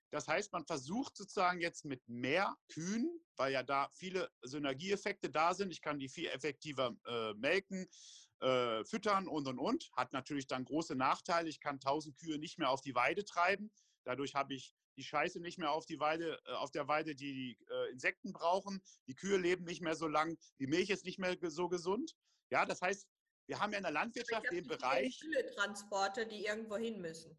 Das 0.09 0.27
heißt, 0.27 0.53
man 0.53 0.65
versucht 0.65 1.17
sozusagen 1.17 1.59
jetzt 1.59 1.83
mit 1.83 2.07
mehr 2.07 2.55
Kühen, 2.69 3.19
weil 3.35 3.51
ja 3.51 3.63
da 3.63 3.89
viele 3.93 4.29
Synergieeffekte 4.41 5.29
da 5.29 5.53
sind, 5.53 5.71
ich 5.71 5.81
kann 5.81 5.99
die 5.99 6.07
viel 6.07 6.27
effektiver 6.27 6.95
äh, 7.05 7.33
melken, 7.33 7.87
äh, 8.39 8.85
füttern 8.85 9.27
und 9.27 9.47
und 9.47 9.59
und. 9.59 9.89
Hat 9.93 10.13
natürlich 10.13 10.47
dann 10.47 10.63
große 10.63 10.95
Nachteile. 10.95 11.49
Ich 11.49 11.59
kann 11.59 11.75
1000 11.75 12.17
Kühe 12.17 12.37
nicht 12.37 12.57
mehr 12.57 12.69
auf 12.69 12.81
die 12.81 12.95
Weide 12.95 13.25
treiben. 13.25 13.71
Dadurch 14.05 14.35
habe 14.35 14.53
ich 14.53 14.73
die 14.95 15.03
Scheiße 15.03 15.39
nicht 15.41 15.59
mehr 15.59 15.71
auf, 15.71 15.85
die 15.85 15.99
Weide, 15.99 16.39
äh, 16.45 16.51
auf 16.53 16.71
der 16.71 16.87
Weide, 16.87 17.13
die 17.13 17.33
die 17.33 17.65
äh, 17.69 17.91
Insekten 17.91 18.31
brauchen. 18.31 18.81
Die 19.07 19.15
Kühe 19.15 19.37
leben 19.37 19.65
nicht 19.65 19.81
mehr 19.81 19.95
so 19.95 20.07
lang. 20.07 20.37
Die 20.59 20.67
Milch 20.67 20.89
ist 20.89 21.03
nicht 21.03 21.19
mehr 21.19 21.35
so 21.41 21.67
gesund. 21.67 22.15
Ja, 22.49 22.65
das 22.65 22.81
heißt, 22.81 23.07
wir 23.47 23.59
haben 23.59 23.71
ja 23.71 23.77
in 23.77 23.83
der 23.83 23.91
Landwirtschaft 23.91 24.51
den 24.51 24.67
Bereich. 24.67 25.19
Transporte, 25.55 26.25
die 26.25 26.45
irgendwo 26.45 26.77
hin 26.77 27.01
müssen 27.01 27.35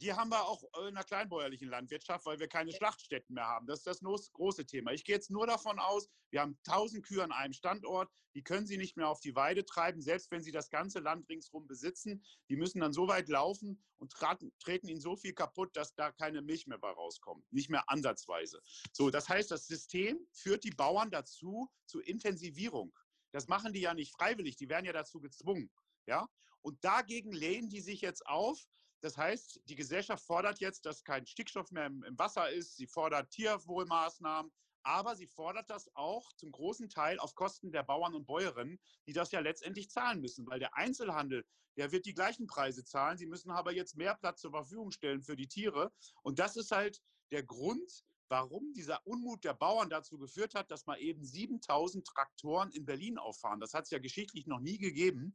die 0.00 0.12
haben 0.12 0.30
wir 0.30 0.46
auch 0.46 0.62
in 0.86 0.94
der 0.94 1.04
kleinbäuerlichen 1.04 1.68
Landwirtschaft, 1.68 2.26
weil 2.26 2.38
wir 2.38 2.48
keine 2.48 2.72
Schlachtstätten 2.72 3.34
mehr 3.34 3.46
haben. 3.46 3.66
Das 3.66 3.78
ist 3.80 3.86
das 3.86 4.00
große 4.00 4.66
Thema. 4.66 4.92
Ich 4.92 5.04
gehe 5.04 5.14
jetzt 5.14 5.30
nur 5.30 5.46
davon 5.46 5.78
aus, 5.78 6.08
wir 6.30 6.40
haben 6.40 6.58
1000 6.66 7.04
Kühe 7.04 7.22
an 7.22 7.32
einem 7.32 7.52
Standort, 7.52 8.10
die 8.34 8.42
können 8.42 8.66
sie 8.66 8.76
nicht 8.76 8.98
mehr 8.98 9.08
auf 9.08 9.20
die 9.20 9.34
Weide 9.34 9.64
treiben, 9.64 10.02
selbst 10.02 10.30
wenn 10.30 10.42
sie 10.42 10.52
das 10.52 10.68
ganze 10.68 10.98
Land 10.98 11.26
ringsherum 11.30 11.66
besitzen. 11.66 12.22
Die 12.50 12.56
müssen 12.56 12.80
dann 12.80 12.92
so 12.92 13.08
weit 13.08 13.30
laufen 13.30 13.82
und 13.96 14.12
treten 14.12 14.88
ihnen 14.88 15.00
so 15.00 15.16
viel 15.16 15.32
kaputt, 15.32 15.74
dass 15.74 15.94
da 15.94 16.12
keine 16.12 16.42
Milch 16.42 16.66
mehr 16.66 16.76
bei 16.78 16.90
rauskommt. 16.90 17.50
Nicht 17.50 17.70
mehr 17.70 17.88
ansatzweise. 17.88 18.60
So, 18.92 19.08
das 19.08 19.30
heißt, 19.30 19.50
das 19.50 19.66
System 19.66 20.18
führt 20.32 20.64
die 20.64 20.70
Bauern 20.70 21.10
dazu, 21.10 21.70
zur 21.86 22.06
Intensivierung. 22.06 22.92
Das 23.32 23.48
machen 23.48 23.72
die 23.72 23.80
ja 23.80 23.94
nicht 23.94 24.12
freiwillig, 24.12 24.56
die 24.56 24.68
werden 24.68 24.84
ja 24.84 24.92
dazu 24.92 25.18
gezwungen. 25.18 25.70
Ja? 26.06 26.28
Und 26.60 26.84
dagegen 26.84 27.32
lehnen 27.32 27.70
die 27.70 27.80
sich 27.80 28.02
jetzt 28.02 28.26
auf, 28.26 28.58
das 29.00 29.16
heißt, 29.16 29.60
die 29.66 29.76
Gesellschaft 29.76 30.24
fordert 30.24 30.60
jetzt, 30.60 30.86
dass 30.86 31.04
kein 31.04 31.26
Stickstoff 31.26 31.70
mehr 31.70 31.86
im, 31.86 32.18
Wasser 32.18 32.50
ist. 32.50 32.76
Sie 32.76 32.86
fordert 32.86 33.30
Tierwohlmaßnahmen. 33.30 34.50
Aber 34.82 35.16
sie 35.16 35.26
fordert 35.26 35.68
das 35.68 35.90
auch 35.96 36.32
zum 36.34 36.52
großen 36.52 36.88
Teil 36.88 37.18
auf 37.18 37.34
Kosten 37.34 37.72
der 37.72 37.82
Bauern 37.82 38.14
und 38.14 38.24
Bäuerinnen, 38.24 38.78
die 39.08 39.12
das 39.12 39.32
ja 39.32 39.40
letztendlich 39.40 39.90
zahlen 39.90 40.20
müssen, 40.20 40.46
weil 40.46 40.60
der 40.60 40.76
Einzelhandel, 40.76 41.44
der 41.76 41.90
wird 41.90 42.06
die 42.06 42.14
gleichen 42.14 42.46
Preise 42.46 42.84
zahlen. 42.84 43.18
Sie 43.18 43.26
müssen 43.26 43.50
aber 43.50 43.72
jetzt 43.72 43.96
mehr 43.96 44.14
Platz 44.14 44.40
zur 44.40 44.52
Verfügung 44.52 44.92
stellen 44.92 45.22
für 45.22 45.34
die 45.34 45.48
Tiere. 45.48 45.92
Und 46.22 46.38
das 46.38 46.56
ist 46.56 46.70
halt 46.70 47.02
der 47.32 47.42
Grund, 47.42 48.04
warum 48.28 48.72
dieser 48.72 49.04
Unmut 49.06 49.44
der 49.44 49.54
Bauern 49.54 49.90
dazu 49.90 50.18
geführt 50.18 50.54
hat, 50.54 50.70
dass 50.70 50.86
mal 50.86 51.00
eben 51.00 51.24
7000 51.24 52.06
Traktoren 52.06 52.70
in 52.70 52.84
Berlin 52.84 53.18
auffahren. 53.18 53.60
Das 53.60 53.74
hat 53.74 53.84
es 53.84 53.90
ja 53.90 53.98
geschichtlich 53.98 54.46
noch 54.46 54.60
nie 54.60 54.78
gegeben. 54.78 55.34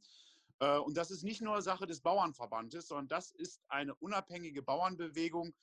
Äh, 0.62 0.78
und 0.78 0.96
das 0.96 1.10
ist 1.10 1.24
nicht 1.24 1.42
nur 1.42 1.60
Sache 1.60 1.86
des 1.86 2.00
Bauernverbandes, 2.00 2.86
sondern 2.86 3.08
das 3.08 3.32
ist 3.32 3.60
eine 3.68 3.94
unabhängige 3.96 4.62
Bauernbewegung, 4.62 5.54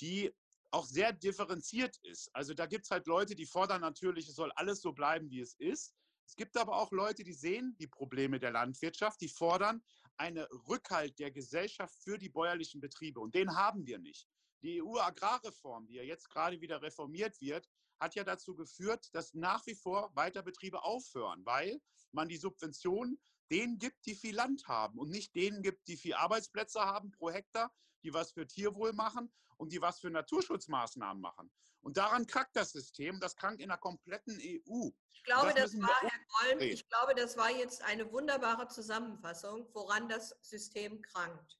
die 0.00 0.32
auch 0.70 0.86
sehr 0.86 1.12
differenziert 1.12 1.96
ist. 1.98 2.34
Also 2.34 2.54
da 2.54 2.66
gibt 2.66 2.84
es 2.84 2.90
halt 2.90 3.06
Leute, 3.06 3.34
die 3.34 3.46
fordern 3.46 3.80
natürlich, 3.80 4.28
es 4.28 4.36
soll 4.36 4.52
alles 4.52 4.80
so 4.80 4.92
bleiben, 4.92 5.30
wie 5.30 5.40
es 5.40 5.54
ist. 5.54 5.94
Es 6.26 6.36
gibt 6.36 6.56
aber 6.56 6.76
auch 6.76 6.90
Leute, 6.90 7.22
die 7.22 7.32
sehen 7.32 7.76
die 7.78 7.86
Probleme 7.86 8.38
der 8.38 8.52
Landwirtschaft, 8.52 9.20
die 9.20 9.28
fordern 9.28 9.82
einen 10.16 10.44
Rückhalt 10.68 11.18
der 11.18 11.30
Gesellschaft 11.30 11.94
für 12.02 12.18
die 12.18 12.28
bäuerlichen 12.28 12.80
Betriebe. 12.80 13.20
Und 13.20 13.34
den 13.34 13.54
haben 13.54 13.86
wir 13.86 13.98
nicht. 13.98 14.28
Die 14.62 14.80
EU-Agrarreform, 14.82 15.86
die 15.86 15.94
ja 15.94 16.02
jetzt 16.02 16.30
gerade 16.30 16.60
wieder 16.60 16.80
reformiert 16.80 17.40
wird, 17.40 17.68
hat 18.00 18.14
ja 18.14 18.24
dazu 18.24 18.54
geführt, 18.54 19.08
dass 19.12 19.34
nach 19.34 19.66
wie 19.66 19.74
vor 19.74 20.10
Weiterbetriebe 20.14 20.82
aufhören, 20.82 21.44
weil 21.44 21.80
man 22.12 22.28
die 22.28 22.36
Subventionen 22.36 23.18
denen 23.50 23.78
gibt, 23.78 24.04
die 24.06 24.14
viel 24.14 24.34
Land 24.34 24.66
haben 24.66 24.98
und 24.98 25.10
nicht 25.10 25.34
denen 25.34 25.62
gibt, 25.62 25.86
die 25.88 25.96
viel 25.96 26.14
Arbeitsplätze 26.14 26.80
haben 26.80 27.10
pro 27.12 27.30
Hektar, 27.30 27.72
die 28.02 28.12
was 28.12 28.32
für 28.32 28.46
Tierwohl 28.46 28.92
machen 28.92 29.32
und 29.56 29.72
die 29.72 29.80
was 29.80 30.00
für 30.00 30.10
Naturschutzmaßnahmen 30.10 31.20
machen. 31.20 31.50
Und 31.80 31.98
daran 31.98 32.26
krankt 32.26 32.56
das 32.56 32.72
System, 32.72 33.20
das 33.20 33.36
krankt 33.36 33.60
in 33.60 33.68
der 33.68 33.76
kompletten 33.76 34.38
EU. 34.40 34.88
Ich 35.12 35.22
glaube, 35.24 35.52
das, 35.54 35.72
das 35.72 35.80
war, 35.80 36.00
Herr 36.00 36.20
Golm, 36.40 36.60
ich 36.60 36.88
glaube, 36.88 37.14
das 37.14 37.36
war 37.36 37.50
jetzt 37.50 37.82
eine 37.82 38.10
wunderbare 38.10 38.68
Zusammenfassung, 38.68 39.68
woran 39.74 40.08
das 40.08 40.30
System 40.40 41.02
krankt. 41.02 41.58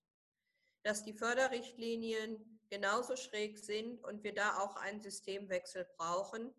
Dass 0.82 1.04
die 1.04 1.12
Förderrichtlinien 1.12 2.60
genauso 2.70 3.16
schräg 3.16 3.58
sind 3.58 4.02
und 4.02 4.24
wir 4.24 4.34
da 4.34 4.58
auch 4.58 4.76
einen 4.76 5.00
Systemwechsel 5.00 5.86
brauchen, 5.96 6.54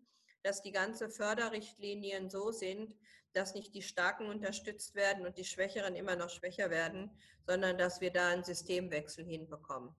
dass 0.46 0.62
die 0.62 0.70
ganzen 0.70 1.10
Förderrichtlinien 1.10 2.30
so 2.30 2.52
sind, 2.52 2.94
dass 3.32 3.54
nicht 3.54 3.74
die 3.74 3.82
Starken 3.82 4.28
unterstützt 4.28 4.94
werden 4.94 5.26
und 5.26 5.36
die 5.36 5.44
Schwächeren 5.44 5.96
immer 5.96 6.14
noch 6.14 6.30
schwächer 6.30 6.70
werden, 6.70 7.10
sondern 7.48 7.76
dass 7.76 8.00
wir 8.00 8.12
da 8.12 8.28
einen 8.28 8.44
Systemwechsel 8.44 9.24
hinbekommen. 9.24 9.92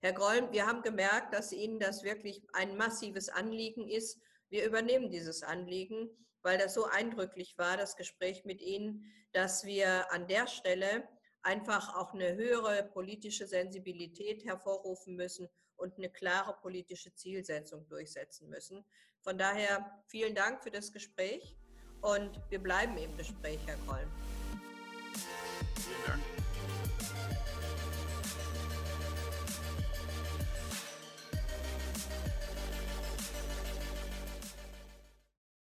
Herr 0.00 0.12
Groll, 0.12 0.50
wir 0.50 0.66
haben 0.66 0.82
gemerkt, 0.82 1.32
dass 1.32 1.52
Ihnen 1.52 1.78
das 1.78 2.02
wirklich 2.02 2.42
ein 2.52 2.76
massives 2.76 3.28
Anliegen 3.28 3.88
ist. 3.88 4.20
Wir 4.50 4.66
übernehmen 4.66 5.08
dieses 5.08 5.44
Anliegen, 5.44 6.10
weil 6.42 6.58
das 6.58 6.74
so 6.74 6.86
eindrücklich 6.86 7.56
war, 7.56 7.76
das 7.76 7.94
Gespräch 7.94 8.44
mit 8.44 8.60
Ihnen, 8.60 9.04
dass 9.30 9.64
wir 9.64 10.12
an 10.12 10.26
der 10.26 10.48
Stelle 10.48 11.08
einfach 11.42 11.94
auch 11.94 12.12
eine 12.12 12.34
höhere 12.34 12.90
politische 12.92 13.46
Sensibilität 13.46 14.44
hervorrufen 14.44 15.14
müssen 15.14 15.48
und 15.76 15.96
eine 15.96 16.10
klare 16.10 16.56
politische 16.60 17.14
Zielsetzung 17.14 17.86
durchsetzen 17.86 18.48
müssen. 18.48 18.84
Von 19.22 19.38
daher 19.38 20.02
vielen 20.08 20.34
Dank 20.34 20.62
für 20.62 20.70
das 20.70 20.92
Gespräch. 20.92 21.56
Und 22.00 22.40
wir 22.50 22.58
bleiben 22.60 22.96
im 22.96 23.16
Gespräch, 23.16 23.60
Herr 23.66 23.76
Kroll. 23.86 24.06
Vielen 25.76 26.04
Dank. 26.06 26.41